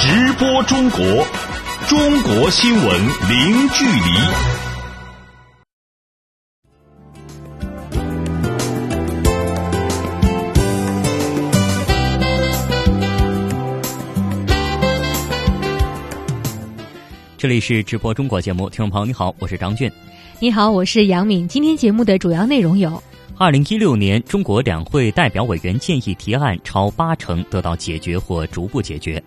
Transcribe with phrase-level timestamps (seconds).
[0.00, 1.00] 直播中国，
[1.88, 2.84] 中国新闻
[3.28, 4.00] 零距离。
[17.36, 19.90] 这里是直播中国节目，听众朋友你好，我是张俊。
[20.38, 21.48] 你好，我是杨敏。
[21.48, 23.02] 今天节目的主要内容有：
[23.36, 29.20] 二零一六年中国两会代表委员建议提案超八成得到解决或逐步解决；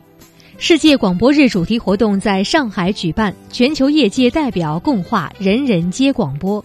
[0.64, 6.62] 世界广播日主题活动在上海举办，全球业界代表共话“人人皆广播”；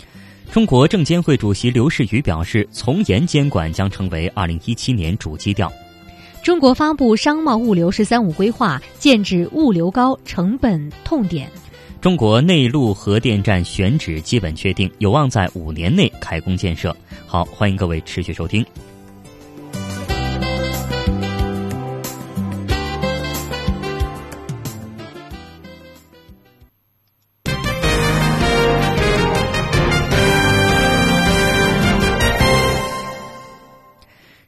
[0.52, 5.72] 中国证监会主席刘士余表示，从严监管将成为二零一七年主基调。
[6.42, 11.50] 中国发布商贸物流“十三五”规划，剑指物流高、成本痛点。
[11.98, 16.94] 中国内陆核电站选址基本确定，有望在五年内开工建设。
[17.26, 18.62] 好，欢迎各位持续收听。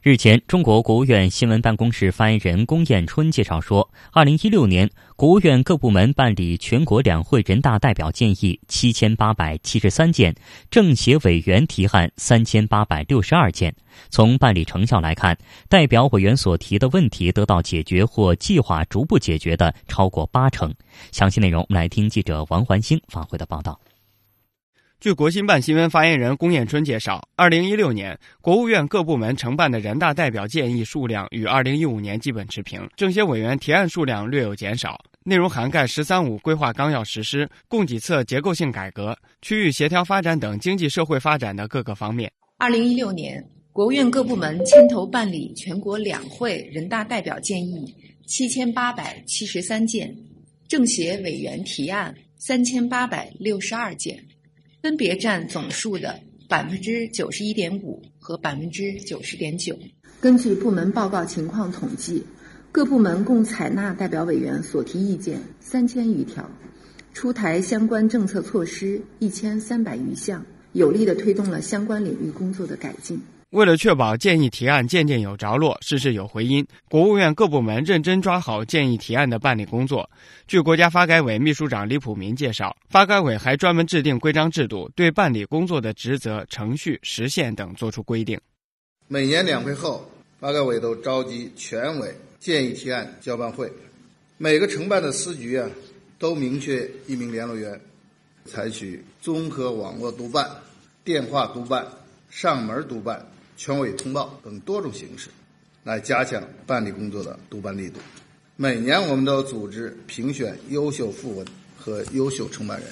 [0.09, 10.33] 日前，中国国务院新闻办公室发言人龚艳春介绍说，二零一六年，国务院各部门办理全国两会人大代表建议七千八百七十三件，
[10.71, 13.71] 政协委员提案三千八百六十二件。
[14.09, 20.73] 从办理成效来看，代表委员所提的问题得到解决或计划逐步解决的超过八成。
[21.11, 23.79] 详细内容，我们来听记者王环星发回的报道。
[24.99, 42.29] 据国新办新闻发言人龚艳春介绍，二零一六年国务院各部门承办的人大代表建议数量与二零一五年基本持平，政协委员提案数量略有减少，内容涵盖“十三五”规划纲要实施、供给侧结构性改革、区域协调发展等经济社会发展的各个方面。
[42.57, 47.95] 二零一六年，国务院各部门牵头办理全国两会人大代表建议
[48.27, 50.13] 七千八百七十三件，
[50.67, 54.21] 政协委员提案三千八百六十二件。
[54.81, 59.77] 分别占总数的百分之九十一点五和百分之九十点九。
[60.21, 62.23] 根据部门报告情况统计，
[62.71, 66.49] 各部门共采纳代表委员所提意见三千余条，
[67.13, 73.19] 出台相关政策措施一千三百余项，有力的推动了相关领域工作的改进。
[73.51, 80.07] 为了确保建议提案件件有着落、事事有回音，国务院各部门认真抓好建议提案的办理工作。
[80.47, 88.39] 据国家发改委秘书长李普民介绍，发改委还专门制定规章制度，对办理工作的职责、程序、时限等作出规定。
[89.07, 90.07] 每年两会后，
[90.39, 93.67] 发改委都召集全委建议提案交办会，
[94.37, 95.67] 每个承办的司局啊，
[96.19, 97.81] 都明确一名联络员，
[98.45, 100.47] 采取综合网络督办、
[101.03, 101.83] 电话督办、
[102.29, 103.25] 上门督办。
[103.59, 105.27] 全委通报等多种形式，
[105.83, 107.99] 来加强办理工作的督办力度。
[108.55, 111.45] 每年我们都组织评选优秀副文
[111.77, 112.87] 和优秀承办人。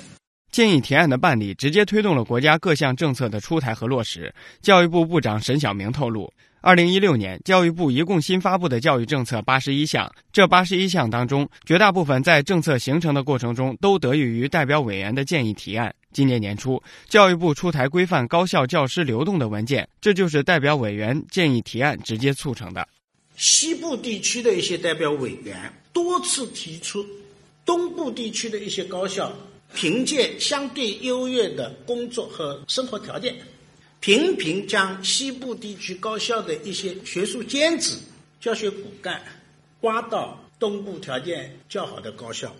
[0.51, 4.33] 建议提案的办理，直接推动了国家各项政策的出台和落实。
[4.61, 6.29] 教育部部长沈晓明透露，
[6.59, 15.95] 二零一六年教育部一共新发布的教育政策八十一项，这八十一项当中，绝大部分在政策形成的过程中都得益于代表委员的建议提案。
[16.17, 22.87] 今年年初，教育部出台规范高校教师流动的文件，这就是代表委员建议提案直接促成的。
[23.35, 27.05] 西部地区的一些代表委员多次提出，
[27.63, 29.31] 东部地区的一些高校
[29.75, 33.35] 凭借相对优越的工作和生活条件，
[33.99, 38.01] 频频将西部地区高校的一些学术尖子、
[38.41, 39.21] 教学骨干
[39.81, 42.51] 挖到东部条件较好的高校。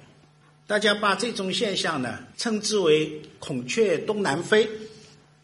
[0.68, 4.70] 大家把这种现象呢称之为“孔雀东南飞”。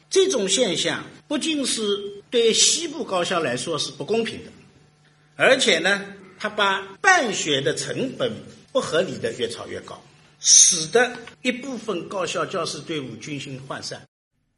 [0.09, 1.81] 这种现象不仅是
[2.29, 4.51] 对西部高校来说是不公平的，
[5.37, 6.03] 而且呢，
[6.37, 8.31] 它把办学的成本
[8.73, 9.99] 不合理的越炒越高，
[10.39, 14.01] 使得一部分高校教师队伍军心涣散。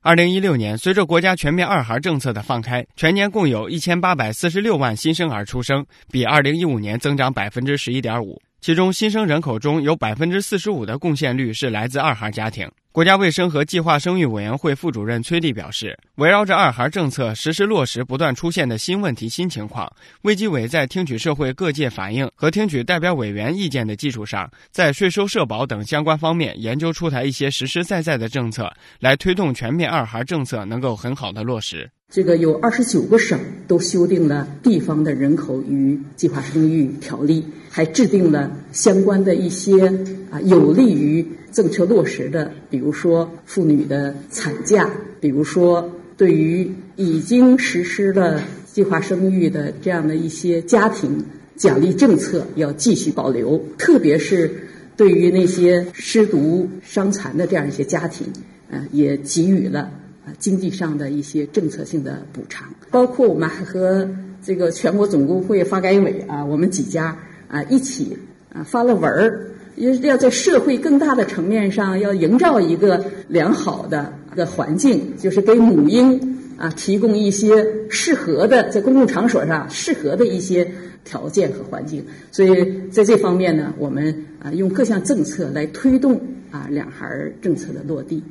[0.01, 8.41] 二零一六年，随着国家全面二孩政策的放开，全年共有一千八百四十六万新生儿出生，比二零一五年增长百分之十一点五。
[8.65, 12.67] 其中新生人口中有百分之四十五的贡献率是来自二孩家庭。
[12.91, 19.87] 国家卫生和计划生育委员会副主任崔丽表示，围绕着二孩政策实施落实不断出现的新问题、新情况，
[20.23, 31.87] 卫计委在听取社会各界反映和听取代表委员意见的基础上，在税收、社保等相关方面研究出台一些实实在在的政策，来推动全面二孩政策能够很好的落实。
[32.11, 39.87] 这个有二十九个省都修订了地方的人口与计划生育条例，还制定了相关的一些
[40.29, 51.25] 啊有利于政策落实的，比如说妇女的产假，比如说对于已经实施了计划生育的这样的一些家庭
[51.57, 58.27] 奖励政策要继续保留，特别是对于那些失独伤残的这样一些家庭，
[58.71, 59.91] 啊，也给予了
[60.39, 62.73] 经济上的一些政策性的补偿。
[62.91, 64.09] 包括我们还和
[64.43, 67.17] 这个全国总工会发改委啊，我们几家
[67.47, 68.17] 啊一起
[68.53, 80.71] 啊发了文儿，要要在社会更大的层面上要营造一个良好的的环境，就是给母婴啊提供一些适合的在公共场所上适合的一些。
[81.05, 86.19] 条件和环境，所以在这方面呢，我们啊用各项政策来推动
[86.49, 88.23] 啊两孩政策的落地。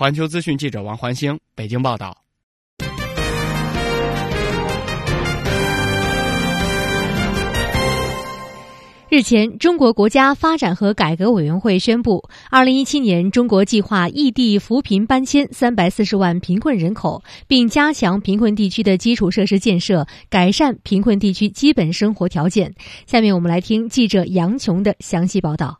[0.00, 2.16] 环球资讯记者王环星北京报道。
[9.10, 22.72] 日前，中国国家发展和改革委员会宣布，二零一七年中国计划异地扶贫搬迁三百四十万贫困人口，并加强贫困地区的基础设施建设，改善贫困地区基本生活条件。
[23.04, 25.78] 下面我们来听记者杨琼的详细报道。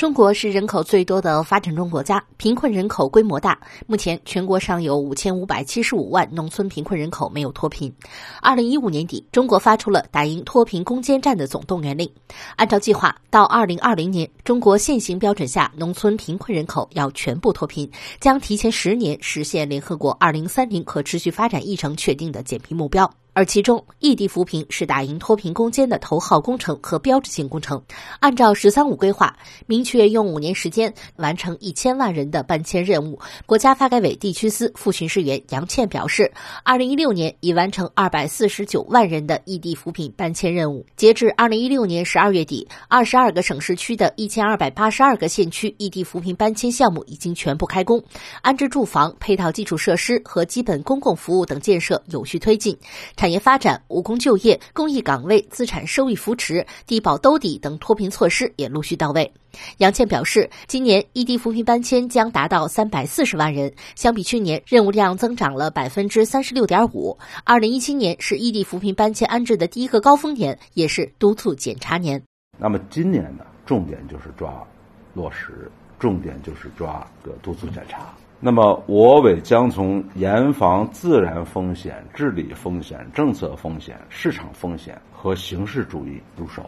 [0.00, 3.60] 中国是人口最多的发展中国家，贫困人口规模大。
[3.86, 7.94] 目前，全国尚有五千五百七十五万农村贫困人口没有脱贫。
[8.40, 12.10] 二零一五年底，中国发出了打赢脱贫攻坚战的总动员令。
[12.56, 17.86] 按照计划，到二零二零年，中国现行标准下农村贫困人口要全部脱贫，
[18.20, 23.12] 将提前十年实现联合国二零三零可持续发展议程确定的减贫目标。
[23.32, 27.82] 而其中，异地扶贫是打赢脱贫攻坚的头号工程和标志性工程。
[28.18, 29.36] 按照“十三五”规划，
[29.66, 33.18] 明确用五年时间完成一千万人的搬迁任务。
[33.46, 36.32] 国家发改委地区司副巡视员杨倩表示，
[36.64, 40.84] 二零一六年已完成二百四十九万人的异地扶贫搬迁任务。
[40.96, 48.02] 截至二零一六年十二月底，二十二个省市区的一千二百八十二个县区异地扶贫搬迁项目已经全部开工，
[48.42, 52.76] 安置住房、配套基础设施和基本公共服务等建设有序推进。
[53.20, 59.30] 产业发展、务工就业、公益岗位资产收益扶持、低保兜底等脱贫措施也陆续到位。
[59.76, 67.18] 杨倩表示，今年异地扶贫搬迁将达到三百四十万人，相比去年任务量增长了百分之三十六点五。
[67.44, 72.22] 二零一七年是异地扶贫搬迁安置的第一个高峰年，也是督促检查年。
[72.56, 74.66] 那么今年呢，重点就是抓
[75.12, 78.14] 落实，重点就是抓个督促检查。
[78.42, 86.64] 那么，我委将从严防自然风险、治理风险、政策风险、市场风险和形式主义入手，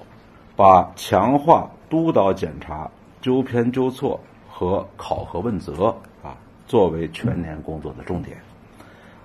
[0.54, 2.90] 把强化督导检查、
[3.22, 4.20] 纠偏纠错
[4.50, 5.86] 和考核问责
[6.22, 6.36] 啊
[6.66, 8.36] 作为全年工作的重点，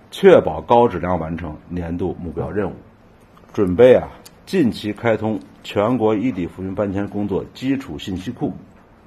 [0.09, 2.73] 确保高质量完成年度目标任务。
[3.51, 4.07] 准备啊，
[4.45, 8.53] 近期开通全国异地扶贫搬迁工作基础信息库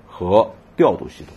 [0.06, 0.46] 和
[0.76, 1.34] 调度系统。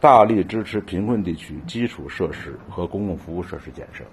[0.00, 4.04] 大力支持贫困地区基础设施和公共服务设施建设。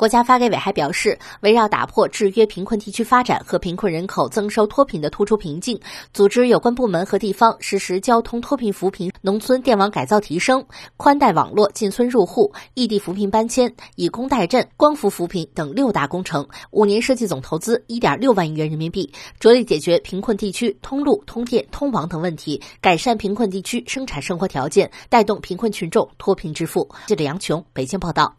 [0.00, 5.78] 国家发改委还表示，围绕打破制约贫困地区发展和贫困人口增收脱贫的突出瓶颈，
[6.14, 10.64] 组织有关部门和地方实施交通脱贫扶贫、农村电网改造提升、
[10.96, 26.88] 宽带网络进村入户、异地扶贫搬迁、以工代赈、光伏扶贫等六大工程，五年设计总投资一点六万亿元人民币，着力解决贫困地区通路、通电、通网等问题，改善贫困地区生产生活条件，带动贫困群众脱贫致富。
[27.06, 28.34] 记者杨琼，北京报道。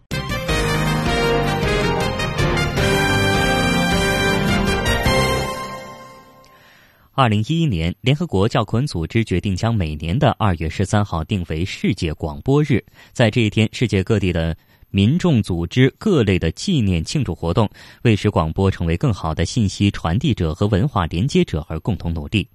[7.22, 12.84] 二零一一年，联合国教科文组织决定将每年的二月十三号定为世界广播日。
[13.14, 14.58] 在这一天，世界各地的
[14.90, 17.70] 民众组织各类的纪念庆祝活动，
[18.02, 22.48] 为使广播成为更好的信息传递者和文化连接者而共同努力。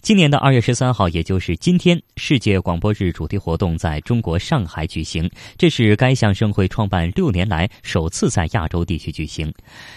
[0.00, 9.52] 今年的二月十三号，也就是今天，世界广播日主题活动在中国上海举行，这是该项盛会创办六年来首次在亚洲地区举行。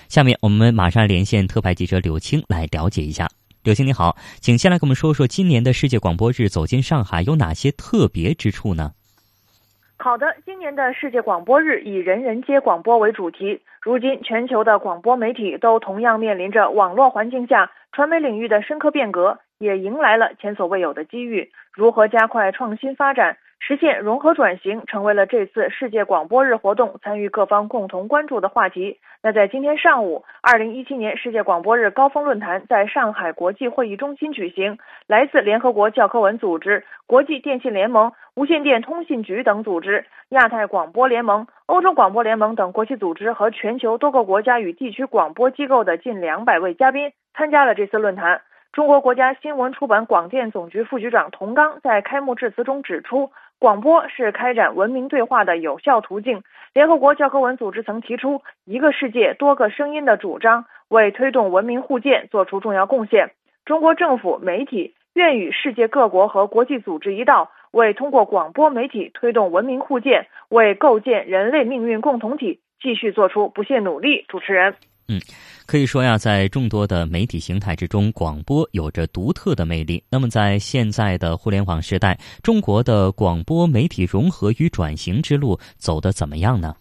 [0.10, 3.26] 下面我们马上连线特派记者柳青来了解一下。
[3.68, 8.94] 柳青你好，请先来跟我们说说今年的世界广播日走进上海有哪些特别之处呢？
[9.98, 13.60] 好的，今年的世界广播日以“人人皆广播”为主题。
[13.82, 21.52] 如今，全球的广播媒体都同样面临着网络环境下传媒领域的深刻变革，也迎来了前所未有的机遇。
[21.74, 23.38] 如何加快创新发展？
[23.60, 29.00] 实现融合转型成为了这次世界广播日活动参与各方共同关注的话题。
[29.22, 48.42] 那在今天上午，二零一七年世界广播日高峰论坛在上海国际会议中心举行，来自联合国教科文组织、国际电信联盟、无线电通信局等组织、亚太广播联盟、欧洲广播联盟等国际组织和全球多个国家与地区广播机构的近两百位嘉宾参加了这次论坛。
[48.72, 53.32] 中国国家新闻出版广电总局副局长童刚在开幕致辞中指出。
[53.60, 56.44] 广播是开展文明对话的有效途径。
[56.74, 63.32] 联合国教科文组织曾提出“一个世界，多个声音”的主张，为推动文明互鉴做出重要贡献。
[63.66, 74.24] 中国政府媒体愿与世界各国和国际组织一道，为通过广播媒体推动文明互鉴，为构建人类命运共同体继续做出不懈努力。
[74.28, 74.76] 主持人，
[75.10, 75.22] 嗯，
[75.66, 80.04] 可以说呀，在众多的媒体形态之中，广播有着独特的魅力。
[80.12, 86.76] 那么，在现在的互联网时代，中国的广播媒体融合与转型之路走得怎么样呢？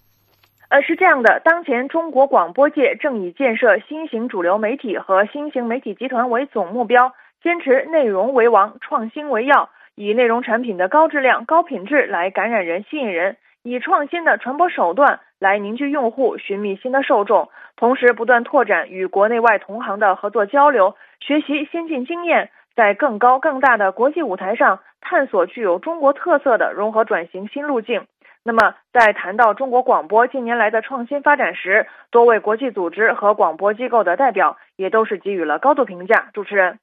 [0.71, 7.12] 呃，是这样的，当前中国广播界正以建设新型主流媒体和新型媒体集团为总目标，
[7.45, 28.06] 坚持内容为王、创新为要，以内容产品的高质量、高品质来感染人、吸引人，以创新的传播手段来凝聚用户、寻觅新的受众，同时不断拓展与国内外同行的合作交流，学习先进经验，在更高更大的国际舞台上探索具有中国特色的融合转型新路径。
[28.44, 36.30] 那么，在谈到中国广播近年来的创新发展时，多位国际组织和广播机构的代表也都是给予了高度评价。
[36.32, 36.78] 主持人，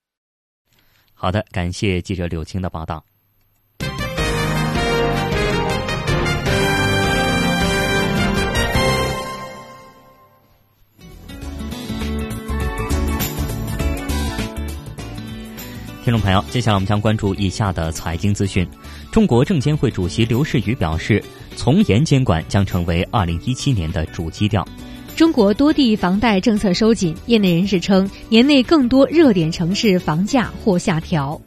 [1.16, 3.13] 好的，感谢记者柳青的报道。
[16.04, 18.68] 听众朋友，接下来我们将关注以下的财经资讯。
[19.10, 21.24] 中国证监会主席刘士余表示，
[21.56, 24.68] 从严监管将成为二零一七年的主基调。
[25.16, 31.40] 中国多地房贷政策收紧，业内人士称，年内更多热点城市房价或下调。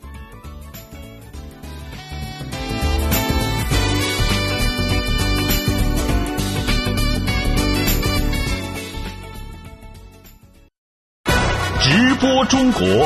[11.82, 13.05] 直播中国。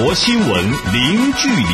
[0.00, 0.48] 国新闻
[0.92, 1.64] 零距离。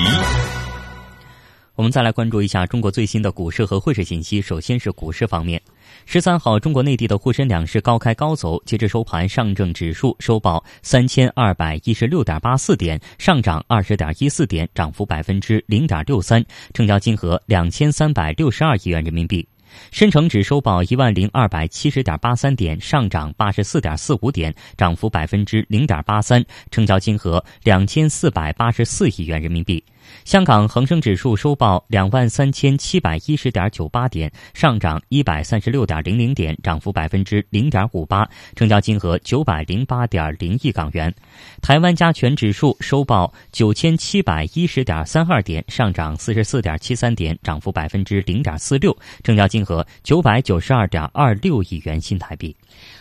[1.75, 4.41] 我们再来关注一下中国最新的股市和汇市信息。
[4.41, 5.61] 首先是股市方面，
[6.07, 19.47] 十三号，中国内地的沪深两市高开高走，截至收盘，上证指数收报三千二百一十六点八四点，上涨二十点一四点，涨幅百分之零点六三，成交金额两千三百六十二亿元人民币。
[19.91, 29.85] 深成指收报一万零二百七十点八三点，上涨八十四点四五点，涨幅百分之零点八三，成交金额两千四百八十四亿元人民币。
[30.25, 41.15] 香港恒生指数收报两万三千七百一十点九八点，上涨一百三十六点零零点，涨幅百分之零点五八，成交金额九百零八点零亿港元。
[41.61, 52.57] 台湾加权指数收报九千七百一十点三二点，上涨四十四点七三点，涨幅百分之零点四六，成交金额九百九十二点二六亿元新台币。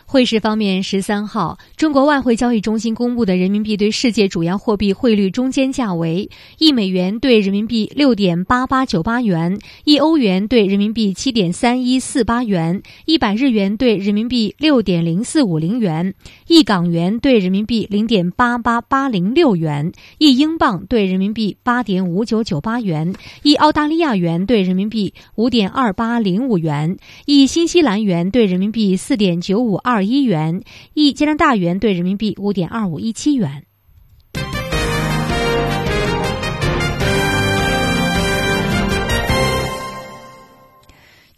[0.05, 6.29] 汇市方面，十三号，中国外汇交易中心公布的人民币对世界主要货币汇率中间价为：
[6.59, 16.13] 一美元兑人民币六点八八九八元，一欧元兑人民币七点三一四八元，一百日元兑人民币六点零四五零元，
[16.47, 29.92] 一港元兑人民币零点八八八零六元，一英镑兑人民币八点五九九八元，一澳大利亚元兑人民币五点二八零五元，一新西兰元兑人民币四点九五二。
[29.93, 30.63] 二一元，
[30.95, 33.67] 一加拿大元兑人民币五点二五一七元。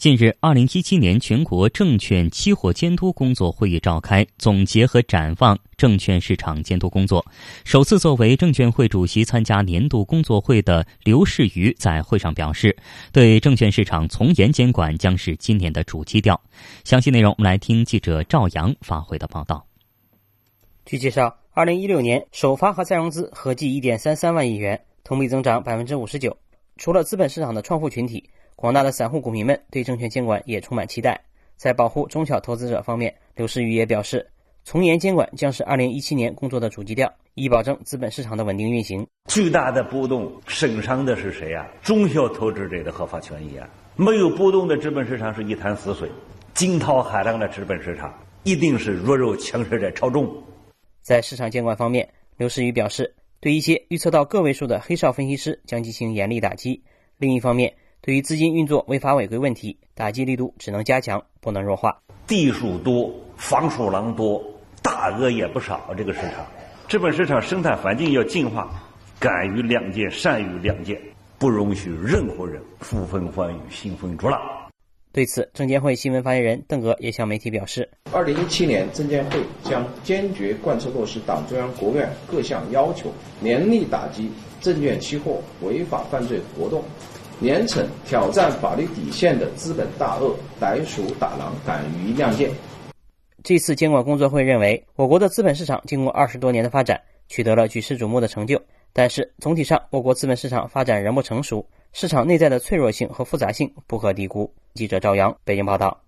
[0.06, 7.26] 近日，二零一七年全国证券期货监督工作会议召开，总结和展望证券市场监督工作。
[7.64, 12.78] 首次作为证监会主席参加年度工作会的刘士余在会上表示，
[13.12, 16.40] 对证券市场从严监管将是今年的主基调。
[16.84, 19.66] 详细内容，我们来听记者赵阳发回的报道。
[20.86, 26.38] 据介绍，二零一六年首发和再融资合计一点三三万亿元，同比增长百分之五十九。
[26.78, 28.30] 除了资本市场的创富群体。
[28.56, 31.22] 广大的散户股民们对证券监管也充满期待。
[31.58, 34.30] 在保护中小投资者方面，刘士余也表示，
[34.64, 39.06] 从严监管将是二零一七年工作的主基调，以保证资本市场的稳定运行。
[39.30, 41.68] 巨大的波动损伤的是谁啊？
[41.82, 43.70] 中小投资者的合法权益啊！
[43.96, 46.10] 没有波动的资本市场是一潭死水，
[46.54, 50.30] 惊涛骇浪的资本市场一定是弱肉强食者操纵。
[51.02, 56.84] 在市场监管方面，刘士余表示，对一些预测到个位数的黑哨分析师将进行严厉打击。
[57.18, 57.74] 另一方面，
[58.06, 62.04] 对于资金运作违法违规问题，打击力度只能加强，不能弱化。
[62.28, 64.40] 地鼠多，防鼠狼多，
[64.84, 65.92] 大鳄也不少。
[65.98, 66.46] 这个市场，
[66.88, 68.70] 资本市场生态环境要净化，
[69.20, 71.02] 敢于亮剑，善于亮剑，
[71.40, 74.40] 不容许任何人呼风唤雨、兴风作浪。
[75.12, 84.30] 对此，证监会新闻发言人邓格也向媒体表示：，二零一七年，证监会将坚决贯彻落实党中央、国务院各项要求，严厉打击
[84.62, 86.84] 证券期货违法犯罪活动。
[87.42, 92.50] 严惩挑战法律底线的资本大鳄、逮鼠打狼，敢于亮剑。
[93.44, 98.60] 这次监管工作会认为，我国的资本市场经过二十多年的发展，取得了举世瞩目的成就。
[98.94, 104.52] 但是总体上，我国资本市场发展仍不成熟，市场内在的脆弱性和复杂性不可低估。
[104.74, 106.05] 记者赵阳，北京报道。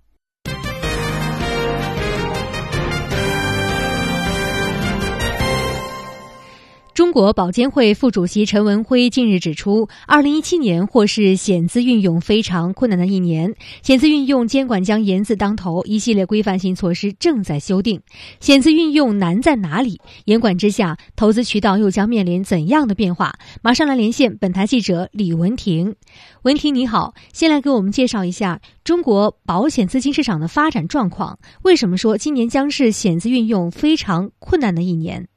[6.98, 13.54] 中国保监会副主席陈文辉近日指出，二零一七年或是险资运用非常困难的一年。
[13.84, 18.02] 险资运用监管将严字当头，一系列规范性措施正在修订。
[18.40, 20.02] 险资运用难在哪里？
[20.26, 23.38] 严管之下，投资渠道又将面临怎样的变化？
[23.62, 25.94] 马上来连线本台记者李文婷。
[26.42, 31.38] 文婷你好，先来给我们介绍一下中国保险资金市场的发展状况。
[31.62, 35.28] 为什么说今年将是险资运用非常困难的一年？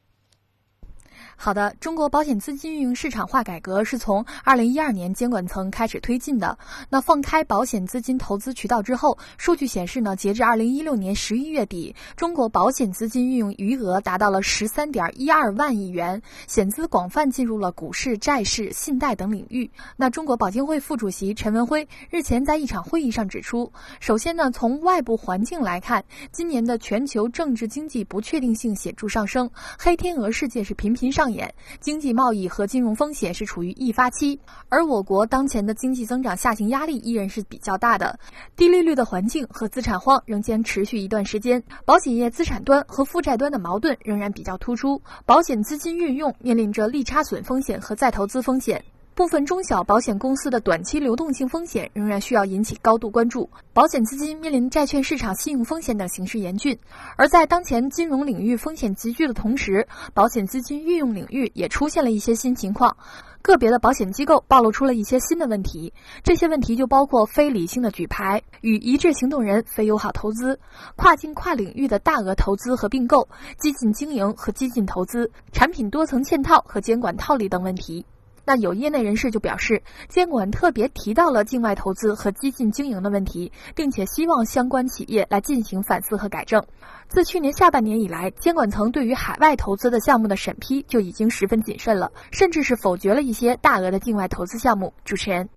[1.42, 6.58] 好的，中国保险资金运用市场化改革是从二零一二年监管层开始推进的。
[6.90, 19.70] 那放开保险资金投资渠道之后，数据显示呢，截至二零一六年十一月底，中国保险资金运用余额达到了十三点一二万亿元，险资广泛进入了股市、债市、信贷等领域。
[19.96, 31.29] 那中国保监会副主席陈文辉日前在一场会议上指出，首先呢，从外部环境来看，今年的全球政治经济不确定性显著上升，黑天鹅事件是频频上。
[31.32, 38.18] 眼经济贸易和金融风险是处于易发期，而我国当前的经济增长下行压力依然是比较大的，
[38.56, 48.84] 低利率的环境和资产荒仍将持续一段时间，保险业资产端和负债端的矛盾仍然比较突出，保险资金运用面临着利差损风险和再投资风险。
[49.14, 56.78] 部分中小保险公司的短期流动性风险仍然需要引起高度关注，保险资金面临债券市场信用风险等形势严峻。
[57.16, 62.96] 而在当前金融领域风险急剧的同时，保险资金运用领域也出现了一些新情况，
[63.42, 65.92] 个别的保险机构暴露出了一些新的问题。
[66.22, 70.58] 这些问题就包括非理性的举牌、与一致行动人非友好投资、
[70.96, 78.06] 跨境跨领域的大额投资和并购、激进经营和激进投资、产品多层嵌套和监管套利等问题。
[78.50, 86.60] 那有业内人士就表示，监管特别提到了境外投资和激进经营的问题，并且希望相关企业来进行反思和改正。
[87.06, 94.92] 自去年下半年以来，监管层对于海外投资的项目的审批就已经十分谨慎了，甚至是否决了一些大额的境外投资项目。
[95.04, 95.48] 主持人。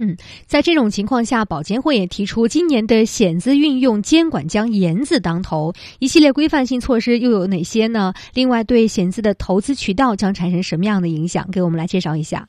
[0.00, 8.14] 嗯，在这种情况下，保监会也提出，今年的险资运用监管将严字当头，一系列规范性措施又有哪些呢？
[8.32, 11.46] 另外，对险资的投资渠道将产生什么样的影响？
[11.52, 12.48] 给我们来介绍一下。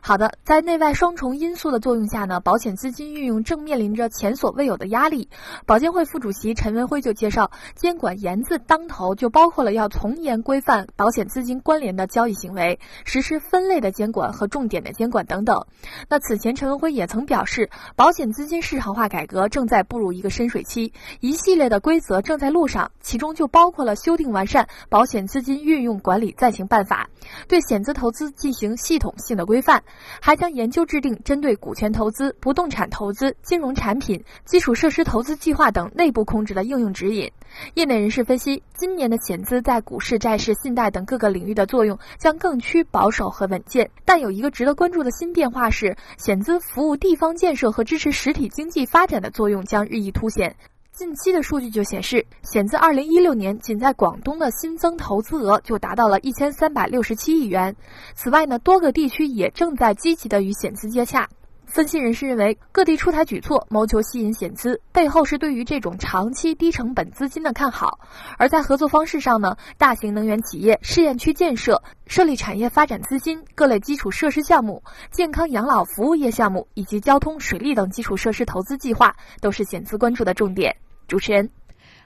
[0.00, 5.28] 好的，在内外双重因素的作用下呢，保险资金运用正面临着前所未有的压力。
[5.66, 15.64] 保监会副主席陈文辉就介绍，监管严字当头，就包括了要从严规范保险资金关联的交易行为，实施分类的监管和重点的监管等等。
[16.08, 27.08] 那此前陈文辉也曾表示，保险资金市场化改革正在步入一个深水期，一系列的规则正在路上，其中就包括了修订完善保险资金运用管理暂行办法，
[27.48, 29.83] 对险资投资进行系统性的规范。
[30.20, 37.30] 还将研究制定针对股权投资、不动产投资、金融产品、基础设施投资计划等内部控制的应用指引。
[37.74, 43.90] 业内人士分析，今年的险资在股市、债市、信贷等各个领域的作用将更趋保守和稳健。
[44.04, 50.56] 但有一个值得关注的新变化是，险资服务地方建设和支持实体经济发展的作用将日益凸显。
[50.94, 57.74] 近期的数据就显示，险资二零一六年仅在广东的新增投资额就达到了一千三百六十七亿元。
[58.14, 61.28] 此外呢，多个地区也正在积极的与险资接洽。
[61.66, 67.98] 分析人士认为，各地出台举措，谋求吸引险资，背后是对于这种长期低成本资金的看好。
[68.38, 74.80] 而在合作方式上呢，大型能源企业试验区建设、设立产业发展资金、各类基础设施项目、
[75.10, 80.76] 健康养老服务业项目以及交通、水利等基础设施投资计划，都是险资关注的重点。
[81.06, 81.50] 主持人，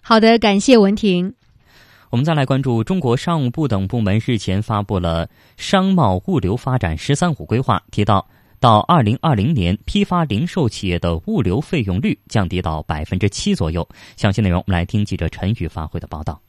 [0.02, 1.34] 好的，感谢文婷。
[2.10, 8.26] 我们再来关注中国商务部等部门日前发布了商贸物流发展“十三五”规划，提到
[8.58, 13.86] 到二零二零年，批发零售企业的物流费用率降低到百分之七左右。
[14.16, 16.40] 详细内容，我们来听记者陈宇发回的报道。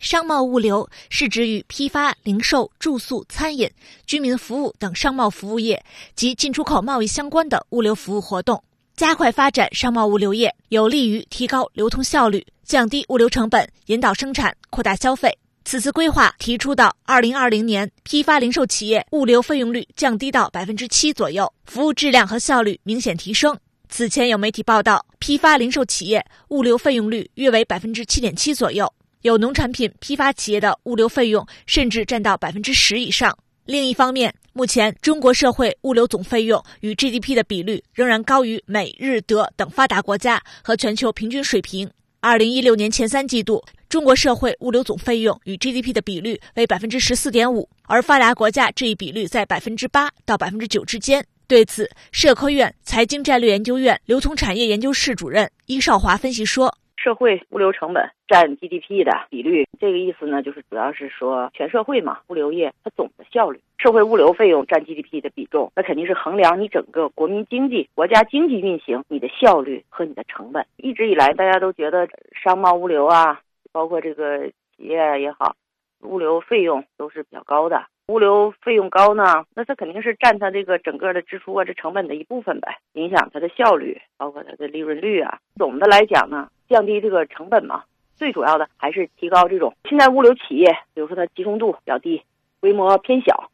[0.00, 3.68] 商贸物流是指与批发、零售、住宿、餐饮、
[4.06, 5.84] 居民服务等商贸服务业
[6.14, 8.62] 及进出口贸易相关的物流服务活动。
[8.98, 15.30] 加快发展商贸物流业，有利于提高流通效率、降低物流成本、引导生产、扩大消费。
[15.64, 23.56] 此次规划提出到二零二零年，批发零售企业物流费用率降低到百分之七左右，服务质量和效率明显提升。
[23.88, 33.38] 此前有媒体报道，批发零售企业物流费用率约为百分之七点七左右，有农产品批发企业的物流费用甚至占到百分之十以上。
[33.68, 41.86] 另一方面，目前中国社会物流总费用与 GDP 的比率仍然高于美、日、德等发达国家和全球平均水平。
[42.20, 51.22] 二零一六年前三季度，中国社会物流总费用与 GDP 的比率为百分之十四点五，而发达国家这一比率在百分之八到百分之九之间。
[51.46, 56.74] 对此，社科院财经战略研究院流通产业研究室主任伊少华分析说。
[57.08, 70.66] 社会物流成本占 GDP 的比率，这个意思呢，就是主要是说全社会嘛，物流业它总的效率，社会物流费用占 GDP 的比重，那肯定是衡量你整个国民经济、国家经济运行你的效率和你的成本。
[70.76, 72.06] 一直以来，大家都觉得
[72.44, 73.40] 商贸物流啊，
[73.72, 75.56] 包括这个企业也好，
[76.02, 77.86] 物流费用都是比较高的。
[78.08, 85.38] 物流费用高呢，那它肯定是占它这个整个的支出啊，这成本的一部分呗，影响它的效率，包括它的利润率啊。
[85.56, 86.48] 总的来讲呢。
[86.68, 92.22] 降低这个成本嘛，最主要的还是提高这种现在物流企业，比如说它集中度比较低，
[92.60, 93.50] 规模偏小，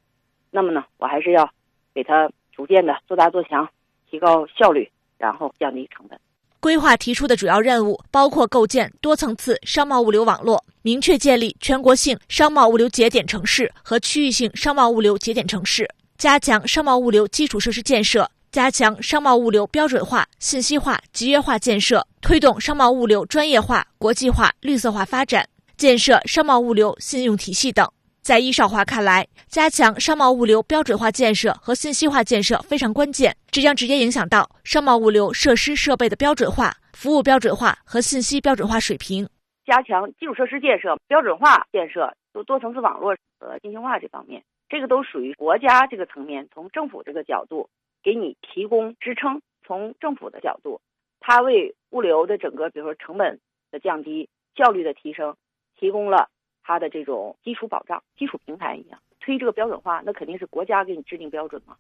[0.51, 1.49] 那么呢，我还是要
[1.95, 3.69] 给它逐渐的做大做强，
[4.11, 6.19] 提高效率，然后降低成本。
[6.65, 18.27] 规划提出的主要任务包括构建多层次商贸物流网络，明确建立全国性商贸物流节点城市和区域性商贸物流节点城市，加强商贸物流基础设施建设。
[18.51, 25.47] 加强商贸物流标准化、信息化、集约化建设，推动商贸物流专业化、国际化、绿色化发展，
[25.77, 27.87] 建设商贸物流信用体系等。
[28.25, 39.29] 在易少华看来，加强商贸物流标准化建设和信息化建设非常关键，这将直接影响到商贸物流设施设备的标准化、服务标准化和信息标准化水平。
[39.67, 47.69] 加强基础设施建设、标准化建设、多多层次网络和信息化这方面，这个都属于国家这个层面，从政府这个角度。
[48.03, 50.81] 给你提供支撑，从政府的角度，
[51.21, 55.37] 它为物流的整个，比如说成本的降低、效率的提升，
[55.79, 56.29] 提供了
[56.65, 58.99] 它的这种基础保障、基础平台一样。
[59.21, 61.77] 推这个标准化，那肯定是国家给你制定标准嘛，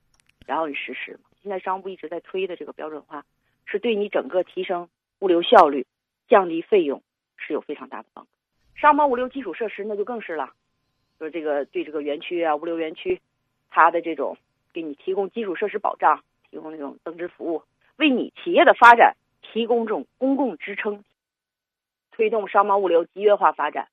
[0.46, 1.20] 然后你实施嘛。
[1.42, 3.24] 现在商务部一直在推的这个标准化，
[3.64, 5.84] 是对你整个提升物流效率、
[6.28, 7.02] 降低费用
[7.36, 8.30] 是有非常大的帮助。
[8.76, 10.52] 商贸物流基础设施那就更是了，
[11.18, 13.20] 就是这个对这个园区啊、物流园区，
[13.70, 14.36] 它的这种。
[14.72, 17.62] 给你提供基础设施保障，提供那种增值服务，
[17.94, 21.04] 为你企业的发展提供这种公共支撑，
[22.10, 23.86] 推动商贸物流集约化发展，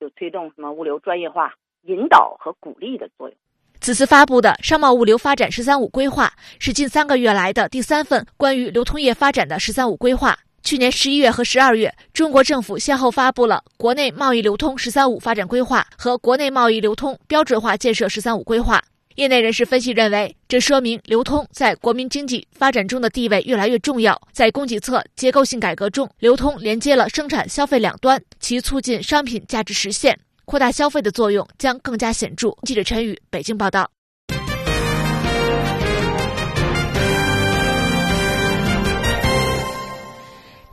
[0.00, 3.36] 就推动什么物流专业化引导和鼓励的作用。
[3.80, 6.26] 此次发布的《商贸物流发展“十三五”规划》
[6.58, 10.36] 是近三个月来的第三份关于流通业发展的“十三五”规划。
[10.62, 18.78] 去年十一月和十二月，中国政府先后发布了《国内贸易流通“十三五”发展规划》和《国内贸易流通标准化建设“十三五”规划》。
[19.18, 24.16] 业内人士分析认为，这说明流通在国民经济发展中的地位越来越重要。
[24.32, 32.56] 在供给侧结构性改革中，流通连接了生产消费两端，其促进商品价值实现、扩大消费的作用将更加显著。
[32.62, 33.90] 记者陈宇，北京报道。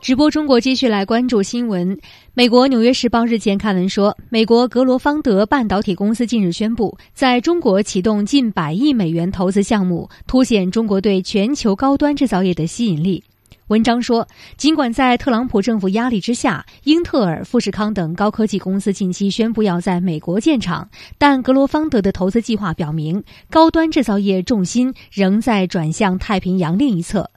[0.05, 1.97] 直播中国继续来关注新闻。
[2.35, 13.23] 美国《纽约时报》日前刊文说，美国格罗方德半导体公司近日宣布在中国启动近百亿美元投资项目，凸显中国对全球高端制造业的吸引力。
[13.69, 20.87] 文章说，尽管在特朗普政府压力之下，英特尔、富士康等高科技公司近期宣布要在美国建厂，
[21.17, 27.27] 但格罗方德的投资计划表明，高端制造业重心仍在转向太平洋另一侧。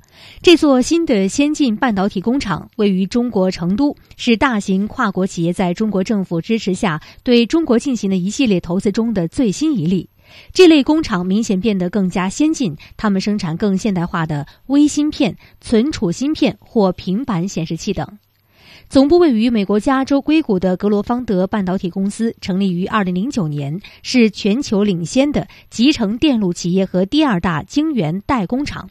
[0.42, 10.09] 这座新的先进半导体工厂位于中国成都，是大型跨国企业在中国政府支持下对中国进行的一系列投资中的最新一例。
[10.52, 18.18] 这类工厂明显变得更加先进，他们生产更现代化的微芯片、存储芯片或平板显示器等。
[18.88, 28.88] 总部位于美国加州硅谷的格罗方德半导体公司成立于二零零九年，是全球领先的集成电路企业和第二大晶圆代工厂。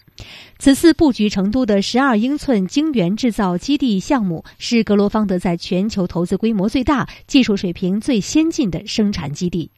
[0.60, 9.71] 此次布局成都的十二英寸晶圆制造基地项目，是格罗方德在全球投资规模最大、技术水平最先进的生产基地。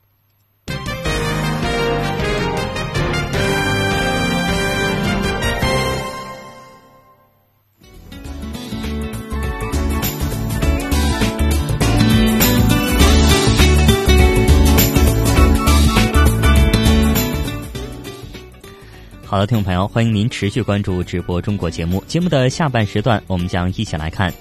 [19.30, 22.04] 好的，听众朋友，欢迎您持续关注直播中国节目。
[22.08, 24.34] 节目的下半时段，我们将一起来看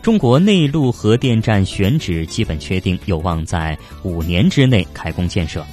[0.00, 5.66] 中国内陆核电站选址基本确定，有望在五年之内开工建设。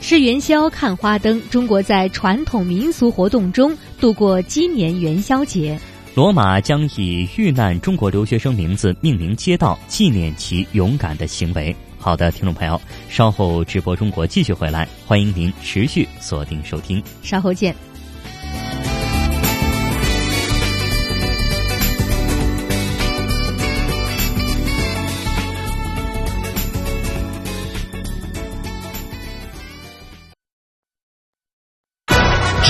[0.00, 5.76] 吃元宵看花灯，中国在传统民俗活动中度过今年元宵节。
[6.14, 11.74] 罗马将以遇难中国留学生名字命名街道，纪念其勇敢的行为。
[11.98, 17.74] 好的，听众朋友，稍后直播中国继续回来，欢迎您持续锁定收听，稍后见。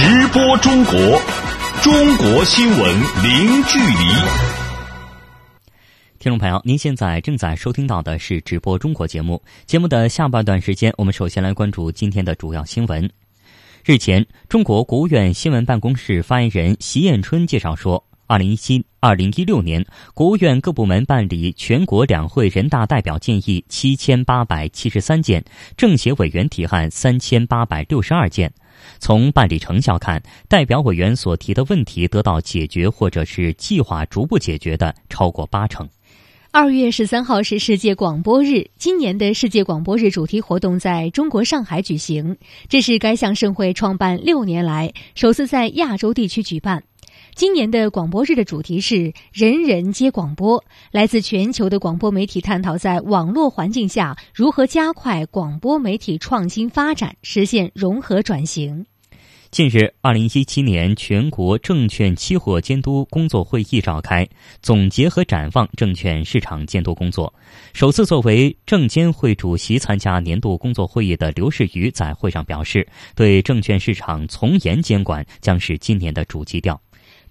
[0.02, 0.94] 直播中国
[1.82, 4.50] 中国新闻零距离。
[6.18, 9.42] 听众朋友您现在正在收听到的是直播中国节目。
[9.66, 13.10] 节目的下半段时间我们首先来关注今天的主要新闻。
[13.82, 18.04] 日前，中国国务院新闻办公室发言人习彦春介绍说。
[18.26, 25.44] 二零一七、二零一六年，国务院各部门办理全国两会人大代表建议七千八百七十三件，
[25.76, 28.52] 政协委员提案三千八百六十二件。
[29.00, 35.88] 从办理成效看，代表委员所提的问题得到解决，或者是计划逐步解决的超过八成。
[36.52, 42.36] 二月十三号是世界广播日，今年的世界广播日主题活动在中国上海举行，
[42.68, 46.82] 这是该项盛会创办六年来首次在亚洲地区举办。
[47.36, 58.86] 今年的广播日的主题是“人人皆广播”，来自全球的广播媒体探讨在网络环境下如何加快广播媒体创新发展，实现融合转型。
[59.50, 64.24] 近日，二零一七年全国证券期货监督工作会议召开，
[64.62, 67.34] 总结和展望证券市场监督工作。
[67.72, 72.86] 首次作为证监会主席参加年度工作会议的刘士余在会上表示，
[73.16, 76.80] 对证券市场从严监管将是今年的主基调。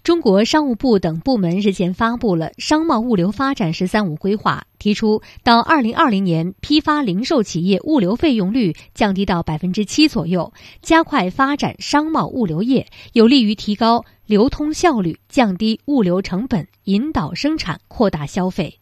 [0.02, 18.80] 中国商务部等部门日前发布了商贸物流发展“十三五”规划，提出到二零二零年，批发零售企业物流费用率降低到百分之七左右，加快发展商贸物流业，有利于提高流通效率、降低物流成本、引导生产、扩大消费。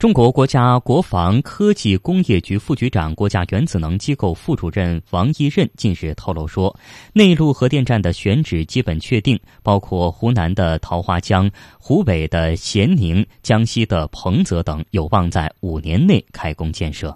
[0.00, 6.74] 中国国家国防科技工业局副局长、国家原子能机构副主任王一任近日透露说，
[7.12, 17.14] 内陆核电站的选址基本确定，包括湖南的桃花江、湖北的咸宁、江西的彭泽等，有望在五年内开工建设。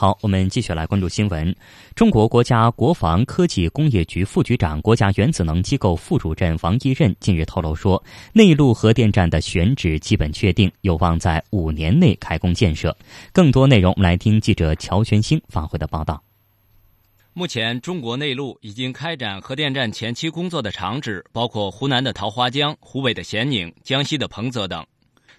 [0.00, 1.54] 好，我们继续来关注新闻。
[1.94, 12.96] 中国国家国防科技工业局副局长、国家原子能机构副主任王一任近日透露说，内陆核电站的选址基本确定，有望在五年内开工建设。
[13.30, 16.22] 更多内容，我们来听记者乔全兴发回的报道。
[17.34, 24.82] 目前，中国内陆已经开展核电站前期工作的厂址包括湖南的桃花江、湖北的咸宁、江西的彭泽等。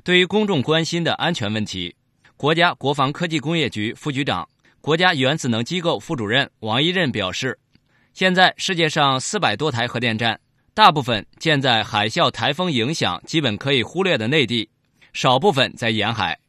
[0.03, 1.95] 对于公众关心的安全问题，
[2.41, 4.49] 国家国防科技工业局副局长。
[4.81, 7.59] 国家原子能机构副主任王一任表示，
[8.15, 10.39] 现在世界上四百多台核电站，
[10.73, 14.67] 大部分建在海啸、台风影响基本可以忽略的内地，
[15.13, 16.39] 少部分在沿海。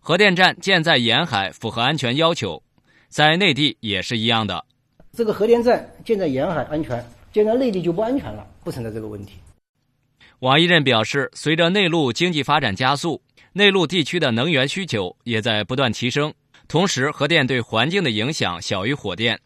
[0.00, 2.62] 核电站建在沿海符合安全要求，
[3.08, 4.62] 在内地也是一样的。
[5.14, 9.38] 这个核电站建在沿海安全，建在内地就不安全了，不存在这个问题。
[10.40, 13.22] 王一任表示，随着内陆经济发展加速，
[13.58, 16.32] 内陆地区的能源需求也在不断提升。
[16.68, 19.40] 同时，核电对环境的影响小于火电，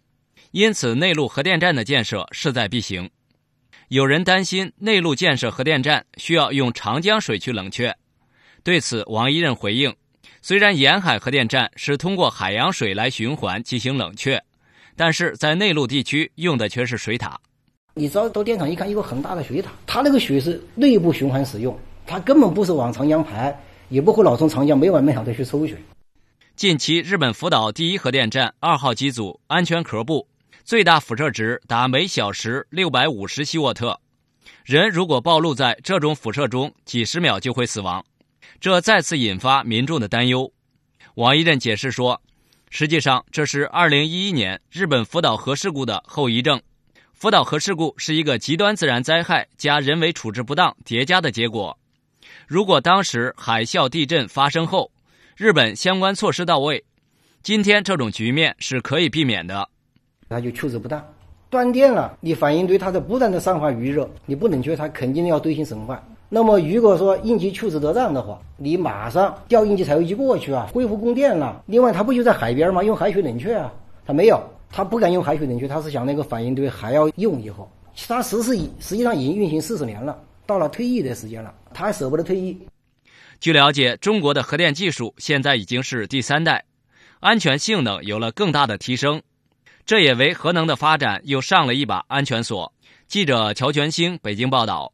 [0.50, 3.08] 因此内陆核电站的建设势在必行。
[3.88, 7.96] 有人担心内陆建设核电站需要用长江水去冷却，
[8.62, 9.96] 对此，王一任回应：
[10.42, 14.38] 虽然沿海核电站是通过海洋水来循环进行冷却，
[14.94, 17.40] 但是在内陆地区用的却是水塔。
[17.94, 21.74] 你知道到电厂一看，一个很大的水塔，它那个水是内部循环使用，
[22.06, 25.76] 它根本不是往长江排，也不会老从长江没完没了的去抽水。
[26.54, 30.28] 近期，日本福岛第一核电站二号机组安全壳部
[30.64, 33.98] 最大辐射值达每小时六百五十希沃特，
[34.64, 38.04] 人如果暴露在这种辐射中，几十秒就会死亡，
[38.60, 40.52] 这再次引发民众的担忧。
[41.14, 42.20] 王一任解释说，
[42.70, 46.60] 实际上这是二零一一年日本福岛核事故的后遗症。
[47.12, 51.78] 福岛核事故是一个极端自然灾害加人为处置不当叠加的结果。
[52.52, 54.90] 如果当时海啸、地震发生后，
[55.38, 56.84] 日本相关措施到位，
[57.42, 59.66] 今天这种局面是可以避免的。
[60.28, 61.02] 那就处置不当，
[61.48, 65.98] 断电了，你反应堆它在不断的散发余热，你不冷却它，肯定要堆芯损坏。
[66.28, 71.62] 那么如果说应急处置得当的话，你马上调应急柴油机过去啊，恢复供电了。
[71.64, 72.84] 另外，它不就在海边吗？
[72.84, 73.72] 用海水冷却啊？
[74.04, 74.38] 它没有，
[74.70, 77.66] 它不敢用海水冷却，它是想那个反应堆还要用以后。
[78.06, 82.58] 它实施实际上已经运行四十年了，到了退役的时间了，他还舍不得退役。
[83.40, 86.64] 据了解，中国的核电技术现在已经是第三代，
[87.20, 89.20] 安全性能有了更大的提升，
[89.84, 92.72] 这也为核能的发展又上了一把安全锁。
[93.08, 94.92] 记者乔全兴北京报道。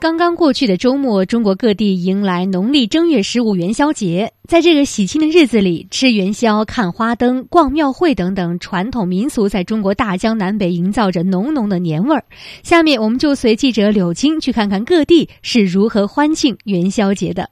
[0.00, 4.32] 刚刚过去的周末，中国各地迎来农历正月十五元宵节。
[4.46, 12.24] 在这个喜庆的日子里，吃元宵、看花灯、逛庙会等等传统民俗，在中国大江南北营造着浓浓的年味儿。
[12.62, 17.50] 下面，我们就随记者柳青去看看各地是如何欢庆元宵节的。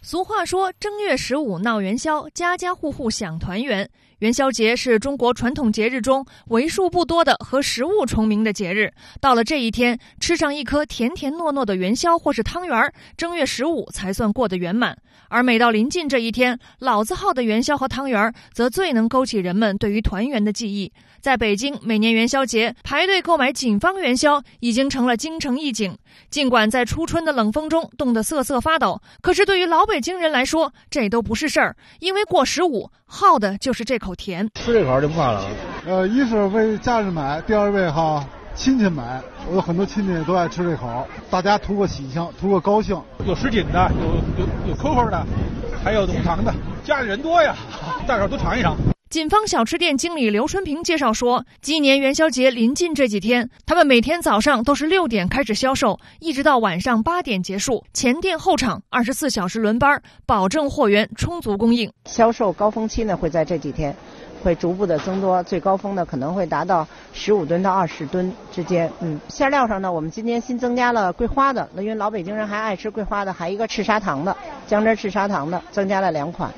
[0.00, 3.90] 俗话说：“正月十五闹元宵，家家户户享团圆。”
[4.22, 8.92] 元宵节是中国传统节日中为数不多的和食物重名的节日。
[9.20, 14.96] 到了这一天，吃上一颗甜甜糯糯的元宵或是汤圆，正月十五才算过得圆满。
[15.28, 20.92] 而每到临近这一天，老字号的元宵和汤圆则最能勾起人们对于团圆的记忆。
[21.20, 25.96] 在北京，每年元宵节排队购买锦方元宵已经成了京城一景。
[26.30, 34.12] 尽管在初春的冷风中冻得瑟瑟发抖，可是对于老北京人来说，这都不是事儿，因为过十五好的就是这口。
[34.22, 35.50] 甜吃这口就不怕了，
[35.86, 43.00] 呃，一是为家人买，第二位哈亲戚买，我有很多亲戚都爱吃这口，大家图个喜庆，图个高兴。
[43.26, 45.26] 有什锦的，有有有扣扣的，
[45.82, 47.56] 还有无糖的，家里人多呀，
[48.06, 48.76] 大伙儿都尝一尝。
[49.08, 61.92] 锦方小吃店经理刘春平介绍说，今年元宵节临近这几天，他们每天早上都是六点开始销售，一直到晚上八点结束，前店后厂，二十四小时轮班，保证货源充足供应。
[62.06, 63.94] 销售高峰期呢会在这几天，
[64.42, 68.90] 会逐步的增多，最高峰呢可能会达到十五吨到二十吨之间。
[69.00, 76.50] 嗯，馅料上呢，我们今天新增加了桂花的，那因为老北京人还爱吃桂花的，还一个赤砂糖的，姜汁赤砂糖的，增加了两款。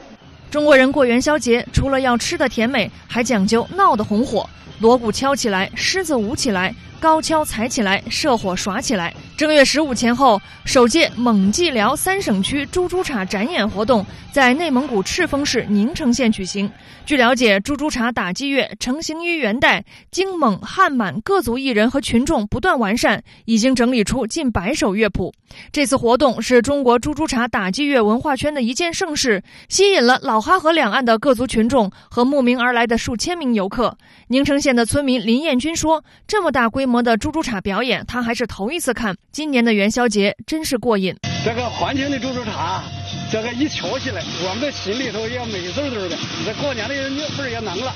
[0.50, 4.48] 中国人过元宵节，除了要吃的甜美，还讲究闹的红火。
[4.78, 9.14] 锣鼓敲起来，狮子舞起来，高跷踩起来，射火耍起来。
[9.36, 16.70] 正月十五前后，首届蒙冀辽三省区猪猪茶展演活动在内蒙古赤峰市宁城县举行。
[17.04, 25.32] 据了解，猪猪茶打击乐成型于元代，经蒙汉满各族艺人和群众不断完善，已经整理出近百首乐谱。
[25.70, 33.96] 这次活动是中国猪猪茶打击乐文化圈的一件盛事，吸引了老哈河两岸的各族群众和慕名而来的数千名游客。
[34.28, 41.14] 宁城县的村民林艳军说：“这么大规模的猪猪茶表演，他还是头一次看。”今年的元宵节真是过瘾。
[41.44, 42.82] 这个环境的猪猪茶，
[43.30, 46.16] 这个一瞧起来，我们的心里头也美滋滋的。
[46.46, 47.92] 这过年的味儿也浓了。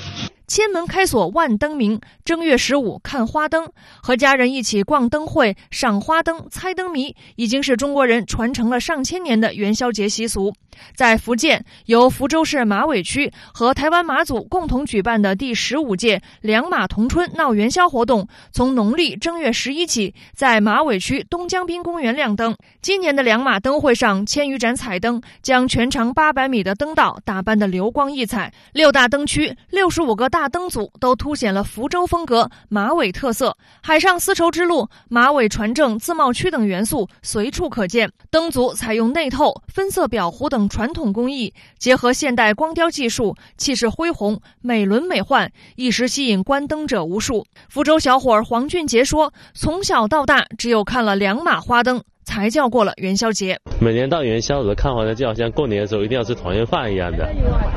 [0.49, 3.69] 千门开锁万灯明，正月十五看花灯，
[4.01, 10.51] 和家人一起逛灯会、赏花灯、猜灯谜，已经是中国人传承了上千年的元宵节习俗。
[10.95, 22.55] 在福建，由福州市马尾区和台湾马祖共同举办的第十五届两马同春闹元宵活动，从农历正月十一起，在马尾区东江滨公园亮灯。
[22.81, 30.38] 今年的两马灯会上，千余盏彩灯将全长八百米的灯道打扮得流光溢彩，六大灯区六十五个大。
[30.39, 38.09] 大灯组都凸显了福州风格、马尾特色，海上丝绸之路、马尾船政、自贸区等元素随处可见。
[38.31, 47.45] 灯组采用内透、分色裱糊等传统工艺，结合现代光雕技术，气势恢宏、美轮美奂，一时吸引观灯者无数。
[47.67, 53.57] 福州小伙黄俊杰说：“从小到大，只有看了两马花灯。”才叫过了元宵节。
[53.81, 57.27] 每年到元宵，的看好像就好像过年的时候一定要吃团圆饭一样的，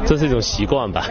[0.04, 1.08] 这是一种习惯吧。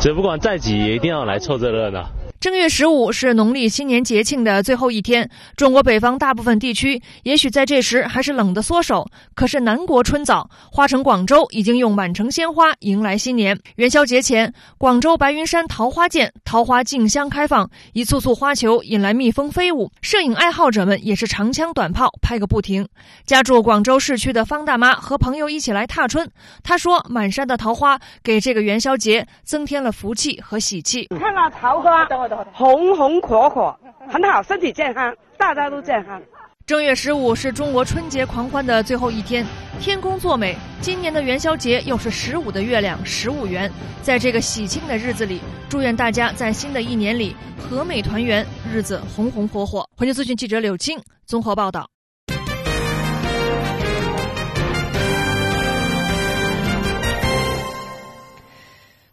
[0.00, 2.08] 所以不管再挤，也一定要来凑这热闹。
[2.38, 9.06] 正月十五是农历新年节庆的最后一天，中国北方大部分地区也许在这时还是冷得缩手。
[9.34, 13.58] 可是南国春早，花城广州已经用满城鲜花迎来新年。
[13.76, 22.86] 元宵节前，广州白云山桃花涧桃花竞相开放，一簇簇花球引来蜜蜂飞舞，摄影爱好者们也是长枪短炮拍个不停。
[23.24, 26.30] 家住广州市区的方大妈和朋友一起来踏春，
[26.62, 32.06] 她说：“满山的桃花给这个元宵节增添了福气和喜气。”看那桃花。
[32.52, 36.20] 红红火火，很好，身体健康，大家都健康。
[36.64, 39.46] 正月十五是中国春节狂欢的最后一天，
[39.80, 40.56] 天公作美。
[40.80, 43.70] 今年的元宵节又是十五的月亮，十五圆。
[44.02, 49.88] 在这个喜庆的日子里，祝愿大家在新的一年里和美团圆，日子红红火火。
[49.96, 51.88] 环球资讯记者柳青综合报道。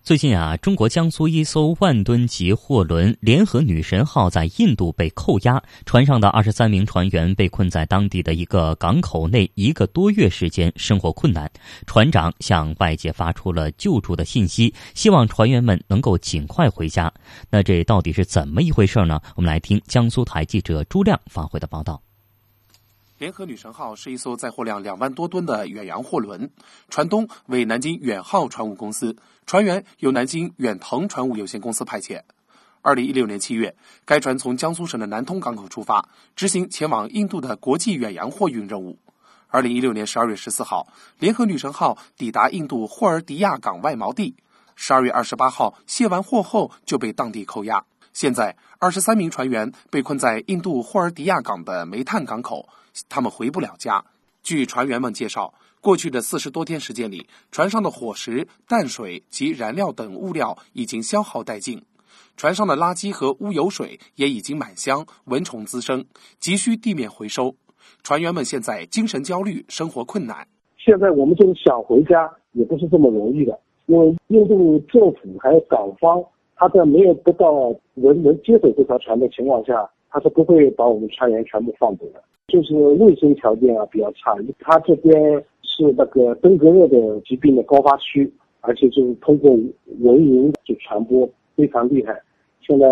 [0.04, 11.50] 最近啊，中国江苏一艘万吨级货轮“联合女神号”在印度被扣押，船上的二十三名船员被困在当地的一个港口内一个多月时间，生活困难。
[11.88, 17.10] 船长向外界发出了救助的信息，希望船员们能够尽快回家。
[17.50, 19.22] 那这到底是怎么一回事呢？
[19.38, 22.02] 我们来听江苏台记者朱亮发回的报道。
[23.20, 26.50] 联合女神号是一艘载货量两万多吨的远洋货轮，
[26.90, 32.22] 船东为南京远浩船务公司，船员由南京远腾船务有限公司派遣。
[32.82, 38.98] 二零一六年七月，该船从江苏省的南通港口出发，执行前往印度的国际远洋货运任务。
[39.48, 40.88] 二零一六年十二月十四号，
[41.20, 44.36] 联合女神号抵达印度霍尔迪亚港外锚地。
[44.76, 47.86] 十二月二十八号卸完货后就被当地扣押。
[48.12, 52.68] 现在，二十三名船员被困在印度霍尔迪亚港的煤炭港口，
[53.10, 54.04] 他们回不了家。
[54.42, 61.82] 据船员们介绍，过去的四十多天时间里，船上的伙食、淡水及燃料等物料已经消耗殆尽。
[62.36, 66.06] 船上的垃圾和污油水也已经满箱，蚊虫滋生，
[66.40, 67.56] 急需地面回收。
[68.02, 70.48] 船员们现在精神焦虑，生活困难。
[70.78, 76.24] 现在我们就是想回家，也不是这么容易的，因为印度政府还有港方，
[76.56, 82.24] 他在没有得到人能接手这条船的情况下，他是不会把我们船员全部放走的。
[82.48, 85.14] 就是卫生条件啊比较差，他这边
[85.62, 88.32] 是那个登革热的疾病的高发区，
[88.62, 89.52] 而且就是通过
[90.00, 91.30] 蚊蝇就传播。
[91.56, 92.20] 非常厉害，
[92.62, 92.88] 现在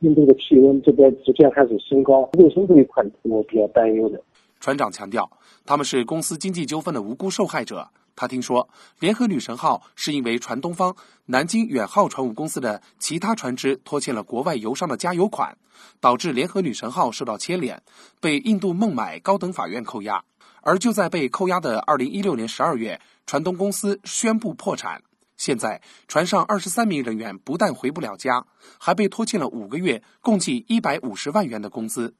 [0.00, 4.22] 印度的气温这边逐渐开始升高，卫生这一块我比较担忧的。
[4.60, 5.26] 船长强调，
[5.64, 7.88] 他们是公司经济纠纷的无辜受害者。
[8.16, 8.68] 他听说，
[9.00, 10.94] 联合女神号是因为船东方
[11.26, 15.56] 南京远号船务公司的其他船只拖欠了国外油商的加油款，
[16.00, 17.82] 导致联合女神号受到牵连，
[18.20, 20.24] 被印度孟买高等法院扣押。
[20.62, 25.02] 而就在被扣押的二零一六年十二月，船东公司宣布破产。
[25.36, 28.46] 现在船上二十三名人员不但回不了家，
[28.78, 32.14] 还被拖欠了五个月，共计一百五十万元的工资。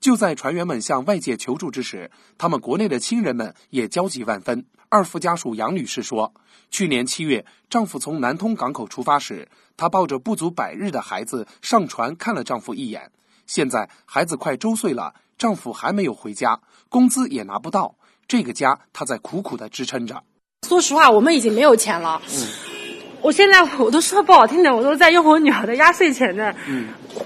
[0.00, 4.64] 就在船员们向外界求助之时，他们国内的亲人们也焦急万分。
[4.88, 6.32] 二副家属杨女士说
[6.70, 13.10] ：“去年七月，丈夫从南通港口出发时，她抱着不足百日的孩子上船看了丈夫一眼。
[13.46, 17.96] 现在孩子快周岁了，丈夫还没有回家，工资也拿不到，
[18.26, 20.22] 这个家她在苦苦的支撑着。”
[20.66, 22.22] 说实话，我们已经没有钱了。
[22.30, 22.46] 嗯，
[23.20, 26.54] 我现在我都说不好听点，我都在用我女儿的压岁钱在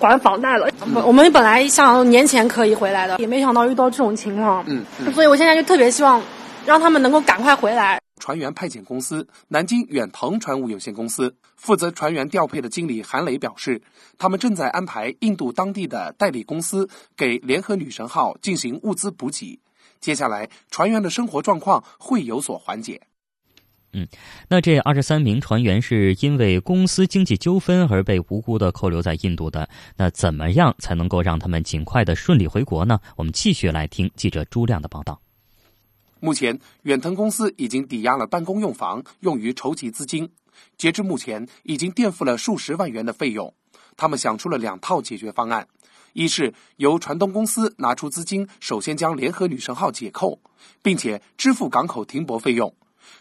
[0.01, 0.69] 还房贷了。
[1.05, 4.65] 我们本来想年前可以回来的，也没想到遇到这种情况。
[4.67, 6.23] 嗯，所以我现在就特别希望
[6.65, 8.01] 让他们能够赶快回来。
[8.19, 13.83] 船员派遣公司南京远腾船务有限公司负责船员调配的经理韩磊表示，
[14.17, 19.59] 他们正在安排印度当地的代理公司给联合女神号进行物资补给，
[20.01, 23.03] 接下来船员的生活状况会有所缓解。
[23.95, 24.09] 嗯，
[24.49, 29.69] 那这二十三名船员是因为公司经济纠纷而被无辜的扣留在印度的。
[29.97, 32.99] 那怎么样才能够让他们尽快的顺利回国呢？
[33.17, 35.21] 我们继续来听记者朱亮的报道。
[36.21, 40.31] 目前，远腾公司已经抵押了办公用房，用于筹集资金。
[40.79, 43.53] 截至目前，已经垫付了数十万元的费用。
[43.97, 45.67] 他们想出了两套解决方案：
[46.15, 50.41] 一是由船东公司拿出资金，首先将联合女神号解扣，
[50.81, 52.73] 并且支付港口停泊费用。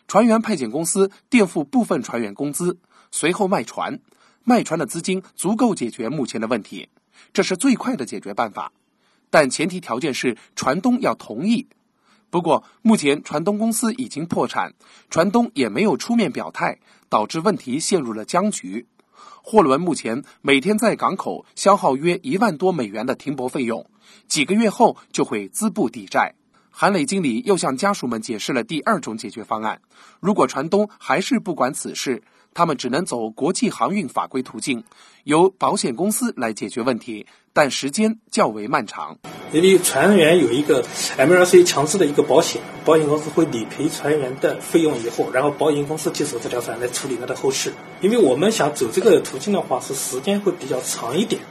[0.07, 2.77] 船员派遣公司垫付部分船员工资，
[3.11, 3.99] 随后卖船，
[4.43, 6.89] 卖船的资金足够解决目前的问题，
[7.33, 8.71] 这是最快的解决办法。
[9.29, 11.67] 但前提条件是船东要同意。
[12.29, 14.73] 不过目前船东公司已经破产，
[15.09, 16.79] 船东也没有出面表态，
[17.09, 18.87] 导致问题陷入了僵局。
[19.43, 23.89] 货轮目前每天在港口消耗约一万多美元的停泊费用，
[24.27, 26.35] 几个月后就会资不抵债。
[26.73, 29.81] 韩磊经理又向家属们解释了第二种解决方案：
[30.19, 34.83] 如果船东还是不管此事，他们只能走国际航运法规途径，
[35.25, 39.17] 由保险公司来解决问题，但时间较为漫长。
[39.51, 40.83] 因为船员有一个
[41.17, 47.73] MLC 强制的一个保险，保险公司会理赔船员的费用以后，然后保险公司接手这条船来处理它的后事。
[47.99, 51.41] 因为我们想走这个途径的话，是时间会比较长一点。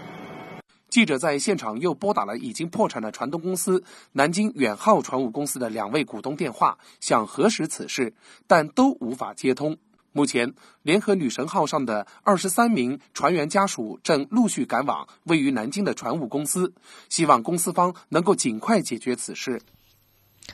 [0.90, 8.12] 记者在现场又拨打了已经破产的船东公司南京远号船务公司的两位股东电话，想核实此事，
[8.48, 9.78] 但都无法接通。
[10.12, 16.74] 目前，联合女神号上的二十三名船员家属正陆续赶往位于南京的船务公司，
[17.08, 19.62] 希望公司方能够尽快解决此事。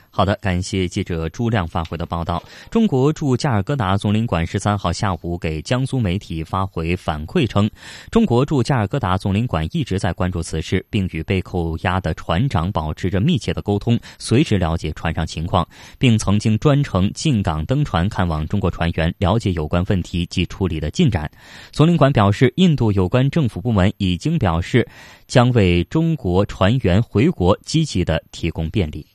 [0.09, 2.41] 好的，感谢记者朱亮发回的报道。
[2.71, 7.69] 中国驻加尔各答总领馆十三号下午给江苏媒体发回反馈称，
[8.09, 15.67] 中国驻加尔各答总领馆一直在关注此事，并与被扣押的船长保持着密切的沟通，随时了解船上情况，
[15.99, 21.29] 并曾经专程进港登船看望中国船员，了解有关问题及处理的进展。
[21.71, 24.87] 总领馆表示，印度有关政府部门已经表示，
[25.27, 29.05] 将为中国船员回国积极的提供便利。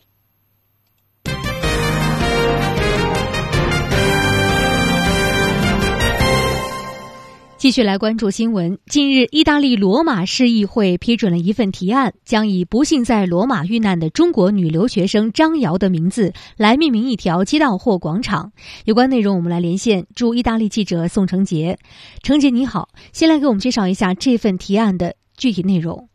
[7.62, 8.76] 继续来关注新闻。
[8.86, 18.50] 近日，意大利罗马市议会批准了一份提案，将以不幸在罗马遇难的中国女留学生张瑶的名字来命名一条街道或广场。
[18.84, 21.78] 有关内容，我们来连线驻意大利记者宋成杰。
[22.24, 26.08] 成杰你好，先来给我们介绍一下这份提案的具体内容。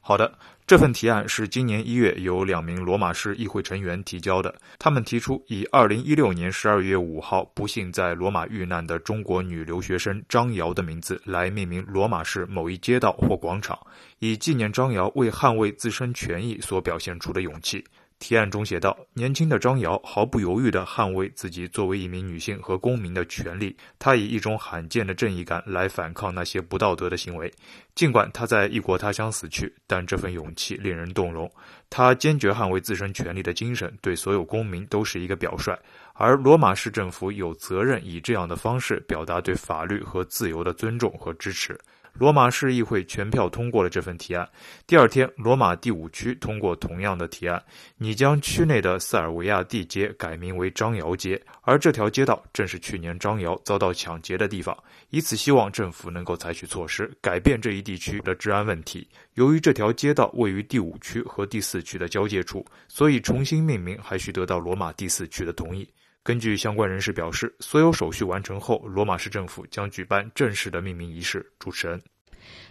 [0.00, 0.32] 好的。
[0.70, 4.54] 这份提案是今年一月由两名罗马市议会成员提交的。
[4.78, 13.76] 他们提出以二零一六年十二月五号不幸在罗马遇难的中国女留学生张瑶的名字来命名罗马市某一街道或广场，
[14.20, 17.84] 以纪念张瑶为捍卫自身权益所表现出的勇气。
[18.20, 27.50] 提案中写道：“年轻的张瑶毫不犹豫地捍卫自己作为一名女性和公民的权利，她以一种罕见的正义感来反抗那些不道德的行为。
[27.94, 31.50] 尽管她在异国他乡死去，但这份勇气令人动容。
[31.88, 35.76] 她坚决捍卫自身权利的精神，对所有公民都是一个表率。
[36.12, 41.76] 而罗马市政府有责任以这样的方式表达对法律和自由的尊重和支持。”
[42.20, 44.46] 罗马市议会全票通过了这份提案。
[44.86, 47.64] 第二天，罗马第五区通过同样的提案，
[47.96, 54.76] 拟将区内的塞尔维亚地街改名为张瑶街，而这条街道正是去年张瑶遭到抢劫的地方。
[55.08, 59.08] 以此希望政府能够采取措施改变这一地区的治安问题。
[59.36, 65.88] 由于这条街道位于第五区和第四区的交界处，所以重新命名还需得到罗马第四区的同意。
[66.22, 71.44] 根据相关人士表示，所有手续完成后，罗马市政府将举办正式的命名仪式。
[71.58, 72.00] 主持人，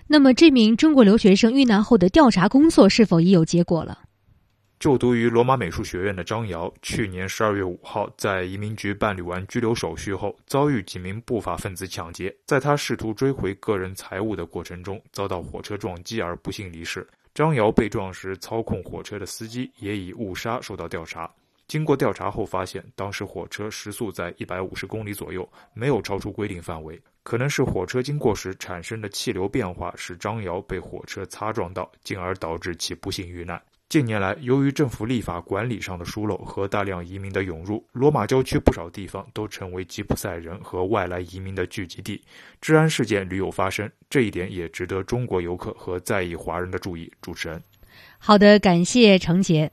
[0.06, 4.00] 那么这名中国留学生遇难后的调查工作是否已有结果了？
[4.80, 17.06] 就读于罗马美术学院的张瑶，去年十二月五号在移民局办理完拘留手续后，遭遇几名不法分子抢劫，在他试图追回个人财物的过程中，遭到火车撞击而不幸离世。
[17.34, 21.30] 张瑶被撞时操控火车的司机也以误杀受到调查。
[21.70, 27.00] 经过调查后发现，当时火车时速在一百五十公里左右，没有超出规定范围。
[27.22, 33.62] 可能是火车经过时产生的气流变化使张瑶被火车擦撞到，进而导致其不幸遇难。
[33.88, 42.20] 近年来，由于政府立法管理上的疏漏和大量移民的涌入，罗马郊区不少地方都成为吉普赛人和外来移民的聚集地，
[42.62, 43.88] 治安事件屡有发生。
[44.10, 47.12] 这一点也值得中国游客和在意华人的注意。
[47.22, 47.62] 主持人，
[48.18, 49.72] 好的，感谢程杰。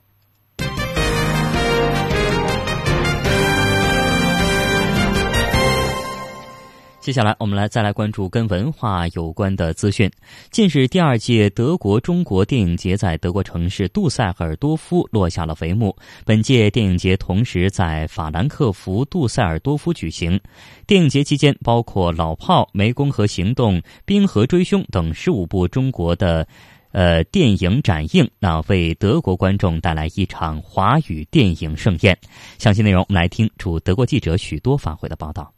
[7.07, 10.11] 接下来，我们来再来关注跟文化有关的资讯。
[10.51, 15.95] 近日，第二届德国中国电影节在德国城市杜塞尔多夫落下了帷幕。
[16.25, 20.37] 本届电影节同时在法兰克福、杜塞尔多夫举行。
[20.85, 26.45] 电影节期间，包括《老炮》《湄公河行动》《冰河追凶》等十五部中国的
[26.91, 32.17] 呃电影展映，那为德国观众带来一场华语电影盛宴。
[32.57, 35.53] 详细内容，我们来听驻德国记者许多发回的报道。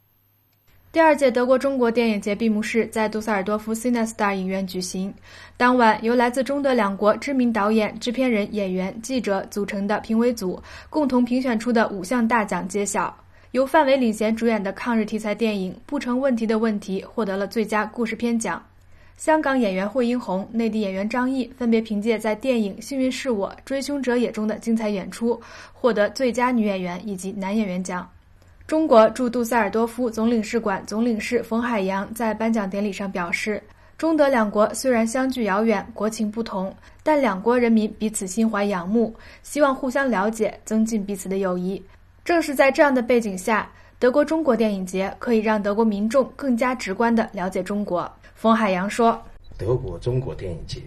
[0.91, 5.13] 第二届德国中国电影节闭幕式在杜塞尔多夫 CineStar 影院举行。
[5.55, 10.59] 当晚，由来自中德两国知名导演、制片人、演员、记者组成的评委组
[10.89, 13.15] 共同评选出的五项大奖揭晓。
[13.51, 18.59] 由范伟领衔主演的抗日题材电影《不成问题的问题》获得了最佳故事片奖。
[19.15, 25.39] 香港演员惠英红、内地演员张译分别凭借在电影《幸运是我》《追凶者也》中的精彩演出，
[25.71, 28.09] 获得最佳女演员以及男演员奖。
[28.70, 33.59] 中国驻杜塞尔多夫总领事馆总领事冯海洋在颁奖典礼上表示
[33.97, 39.11] ：“中德两国虽然相距遥远，国情不同，但两国人民彼此心怀仰慕，
[39.41, 41.84] 希望互相了解，增进彼此的友谊。
[42.24, 43.67] 正是在这样的背景下，
[43.97, 49.20] 德国中国电影节可以让德国民众更加直观地了解中国。”冯海洋说
[49.57, 50.80] ：“德国中国电影节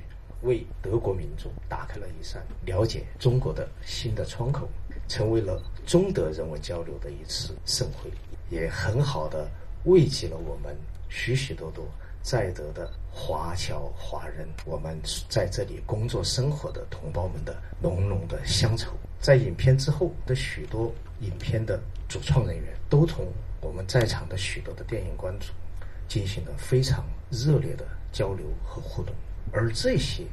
[0.43, 4.69] 为德国民众打开了一扇了解中国的新的窗口。”
[5.09, 8.11] 成为了中德人文交流的一次盛会，
[8.51, 9.49] 也很好的
[9.85, 10.77] 慰藉了我们
[11.09, 11.85] 许许多多
[12.23, 18.93] 在德的华侨华人，我们在这里工作生活的同胞们的浓浓的乡愁。
[19.21, 23.27] 在影片之后的许多影片的主创人员，都同
[23.61, 25.49] 我们在场的许多的电影观众
[26.09, 29.15] 进行了非常热烈的交流和互动，
[29.53, 30.25] 而这些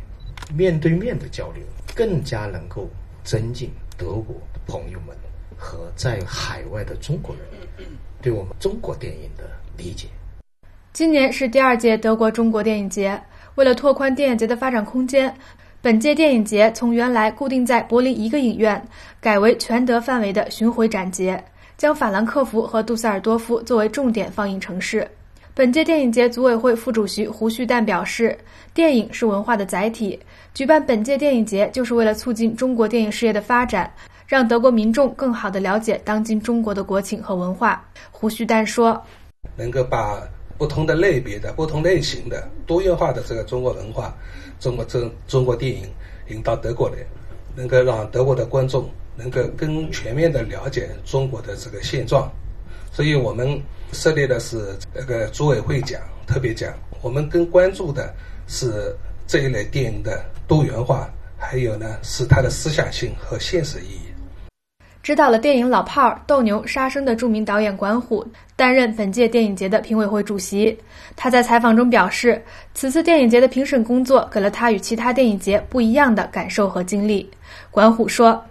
[0.54, 1.64] 面对面的交流，
[1.96, 2.88] 更加能够
[3.24, 4.36] 增进德国。
[4.68, 5.18] 朋友们
[5.60, 7.86] 和在海外的中国人
[8.22, 9.44] 对我们中国电影的
[9.78, 10.08] 理解。
[10.94, 13.22] 今年是第二届德国中国电影节，
[13.56, 15.34] 为了拓宽电影节的发展空间，
[15.82, 18.82] 本届电影节从原来固定在柏林一个影院，
[19.20, 21.42] 改为全德范围的巡回展节，
[21.78, 25.08] 将法兰克福和杜塞尔多夫作为重点放映城市。
[25.54, 28.38] 本届电影节组委会副主席胡旭旦表示
[28.74, 30.18] ：“电影是文化的载体，
[30.54, 33.92] 举办本届电影节就是为了促进中国电影事业的发展。”
[34.30, 37.84] 让德国民众更好地了解当今中国的国情和文化。
[38.12, 39.04] 胡旭丹说
[39.58, 40.22] ：“能够把
[40.56, 44.16] 不同的类别的、不同类型的、多元化的这个中国文化、
[44.60, 45.90] 中国中中国电影
[46.28, 46.98] 引到德国来，
[47.56, 52.32] 能够让德国的观众能够更全面的了解中国的这个现状。
[52.92, 53.60] 所以我们
[53.94, 56.72] 设立的是这个组委会奖、特别奖。
[57.02, 58.14] 我们更关注的
[58.46, 64.09] 是这一类电影的多元化，还有呢是它的思想性和现实意义。
[65.02, 68.26] 指导了电影《老炮儿》《斗牛》《杀生》的著名导演管虎
[68.58, 70.78] 担任本届电影节的评委会主席。
[71.16, 72.42] 他在采访中表示，
[72.74, 77.28] 此次电影节的评审工作给了他与其他电影节不一样的感受和经历。
[77.72, 78.44] 管虎说：“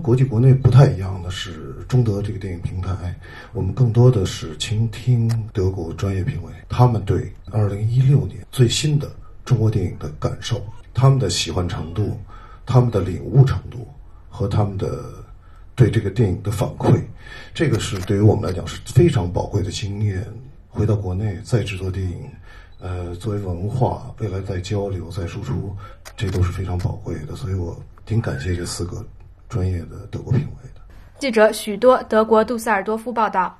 [0.00, 3.12] 国际国内不太一样的是，中德这个电影平台，
[3.52, 9.10] 我们更多的是倾听德国专业评委他们对2016年最新的
[9.44, 10.64] 中国电影的感受，
[10.94, 12.16] 他们的喜欢程度，
[12.64, 13.86] 他们的领悟程度
[14.30, 14.86] 和他们的。”
[15.74, 17.00] 对这个电影的反馈，
[17.52, 20.24] 这个是对于我们来讲是非常宝贵的经验。
[20.68, 22.28] 回到国内再制作电影，
[22.80, 25.76] 呃，作为文化，未来再交流、再输出，
[26.16, 27.36] 这都是非常宝贵的。
[27.36, 29.04] 所以我挺感谢这四个
[29.48, 30.80] 专业的德国评委的。
[31.20, 33.56] 记者许多，德国杜塞尔多夫报道。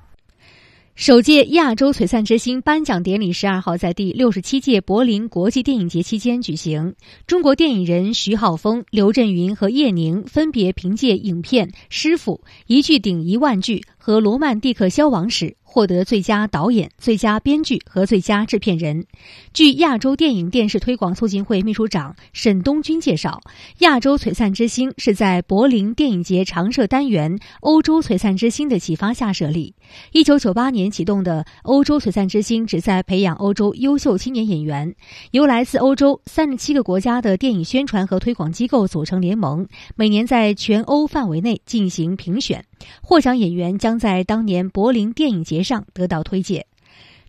[0.95, 6.95] 首届亚洲璀璨之星颁奖典礼十二号在第六十七届柏林国际电影节期间举行。
[7.27, 15.47] 中国电影人徐浩峰、刘震云和叶宁分别凭借影片《师傅》一句顶一万句和《罗曼蒂克消亡史》。
[15.75, 19.05] 获得最佳导演、最佳编剧和最佳制片人。
[19.51, 23.41] 据亚洲电影电视推广促进会秘书长沈东军介绍，
[23.79, 29.75] 亚洲璀璨之星是在柏林电影节常设单元“欧洲璀璨之星”的启发下设立。
[30.13, 34.95] 一九九八年启动的“欧洲璀璨之星”旨在培养欧洲优秀青年演员，
[35.31, 39.67] 由来自欧洲三十七个国家的电影宣传和推广机构组成联盟，
[39.97, 42.63] 每年在全欧范围内进行评选。
[43.01, 46.65] 获奖演员将在当年柏林电影节上得到推介。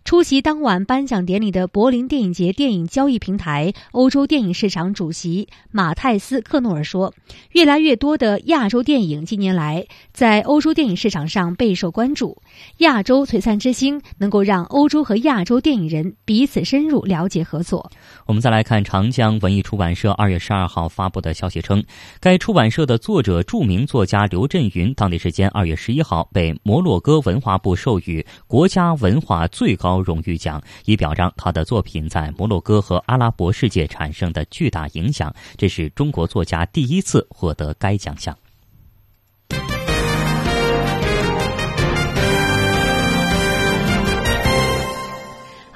[0.07, 7.13] 出席当晚颁奖典礼的柏林电影节电影交易平台欧洲电影市场主席马泰斯·克诺尔说
[7.51, 12.41] ：“越来越多的亚洲电影近年来在欧洲电影市场上备受关注。
[12.77, 17.91] 亚洲璀璨之星能够让欧洲和亚洲电影人彼此深入了解合作。”
[18.27, 21.83] 我们再来看长江文艺出版社二月十二号发布的消息称，
[22.21, 29.96] 该出版社的作者著名作家刘震云，当地时间二月十一号被摩洛哥文化部授予国家文化最高。
[30.01, 35.33] 荣誉奖，以表彰他的作品在摩洛哥和阿拉伯世界产生的巨大影响。
[35.57, 38.37] 这是中国作家第一次获得该奖项。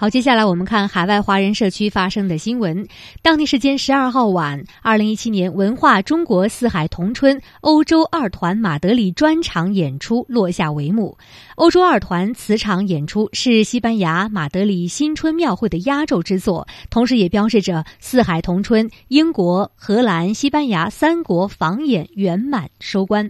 [0.02, 2.88] 好，接下来我们看海外华人社区发生的新闻。
[3.22, 11.16] 当地时间十二号晚，二零一七年文化中国四海同春欧洲二团马德里专场演出落下帷幕。
[11.54, 23.30] 欧洲二团此场演出是西班牙马德里新春庙会的压轴之作，同时也标志着四海同春英国、荷兰、西班牙三国访演圆满收官。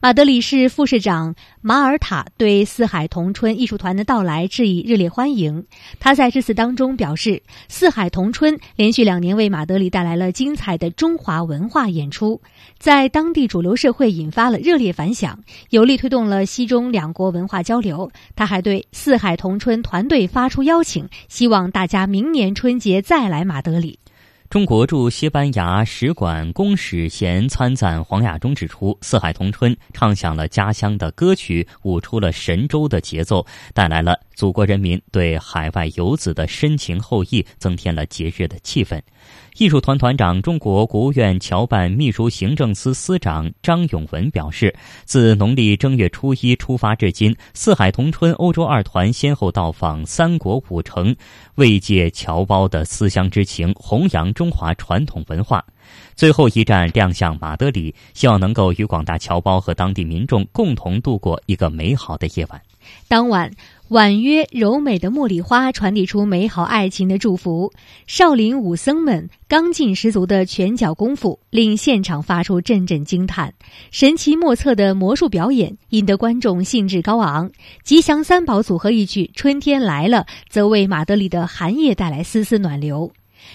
[0.00, 5.64] 马德里市副市长马尔塔对四海同春艺术团的到来致以热烈欢迎。
[5.98, 12.40] 他在致辞当中表示，四海同春连续两年为马德里带来了精彩的中华文化演出，
[12.78, 15.38] 在当地主流社会引发了热烈反响，
[15.70, 18.10] 有力推动了西中两国文化交流。
[18.36, 23.98] 他还对四海同春团队发出邀请，希望大家明年春节再来马德里。
[24.54, 39.02] 中国驻西班牙使馆公使衔参赞黄亚中指出，四海同春唱响了家乡的歌曲，舞出了神州的节奏，带来了祖国人民对海外游子的深情厚谊，增添了节日的气氛。
[39.56, 44.74] 艺术团团长、中国国务院侨办秘书行政司司长张永文表示，
[45.04, 51.14] 自农历正月初一出发至今，四海同春欧洲二团先后到访三国五城，
[51.54, 55.64] 慰藉侨胞的思乡之情，弘扬中华传统文化。
[56.16, 62.60] 最后一站亮相马德里，希望能够与广大侨胞和当地民众共同度过一个美好的夜晚。
[63.06, 63.48] 当晚。
[63.88, 67.70] 婉约柔美的茉莉花传递出美好爱情的祝福，
[68.06, 73.52] 少林武僧们刚劲十足的拳脚功夫令现场发出阵阵惊叹，
[73.90, 77.52] 神奇莫测的魔术表演引得观众兴致高昂。
[77.82, 80.18] 吉祥三宝组合一曲《春天来了》
[80.48, 83.12] 则为马德里的寒夜带来丝丝暖流。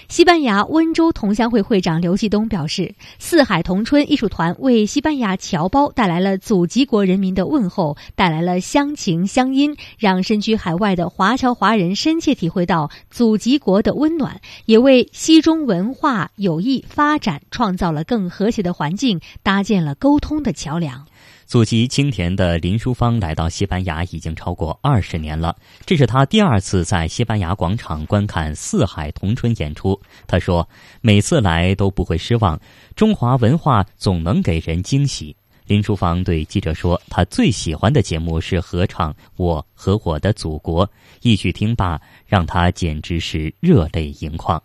[0.09, 21.05] 西班牙温州同乡会会长刘继东表示：“四海同春艺术团为西班牙侨胞带来了祖籍国人民的问候，带来了乡情乡音，让身居海外的华侨华人深切体会到祖籍国的温暖，也为西中文化友谊发展创造了更和谐的环境，搭建了沟通的桥梁。”
[21.49, 29.99] 祖籍青田的林淑芳来到西班牙已经超过二十年了，这是她第二次在西班牙广场观看四海同春演出。
[30.27, 30.69] 她说
[31.01, 32.61] ：“每次来都不会失望，
[32.95, 35.35] 中华文化总能给人惊喜。”
[35.65, 40.85] 林淑芳对记者说：“她最喜欢的节目是合唱《我和我的祖国》，
[41.23, 44.61] 一曲听罢，让她简直是热泪盈眶。”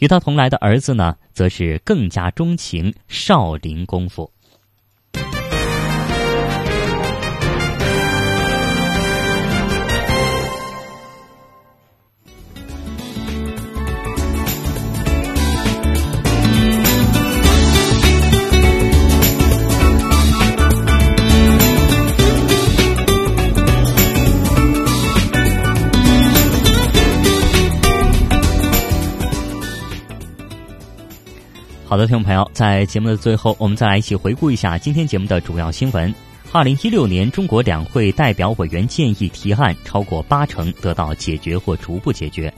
[0.00, 4.28] 与她同来的儿子呢，则是更加钟情少林功夫。
[31.86, 36.12] 好的，听众朋友，在节目的最后，我们再来一起回顾一下今天节目的主要新闻。
[36.50, 42.52] 二零一六年中国两会代表委员建议提案超过八成得到解决或逐步解决。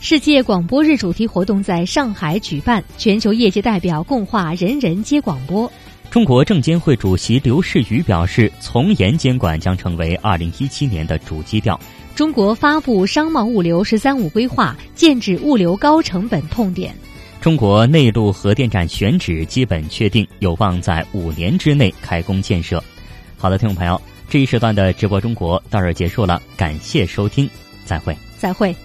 [0.00, 5.70] 世界广播日主题活动在上海举办，全球业界代表共话“人人皆广播”。
[6.08, 11.78] 中国证监会主席刘士余表示，从严监管将成为二零一七年的主基调。
[12.14, 16.94] 中国发布商贸物流“十三五”规划，剑指物流高成本痛点。
[17.48, 22.84] 中国内陆核电站选址基本确定，有望在五年之内开工建设。
[23.38, 27.48] 好的，听众朋友，这一时段的直播中国到这儿结束了，感谢收听，
[27.86, 28.76] 再会，再会。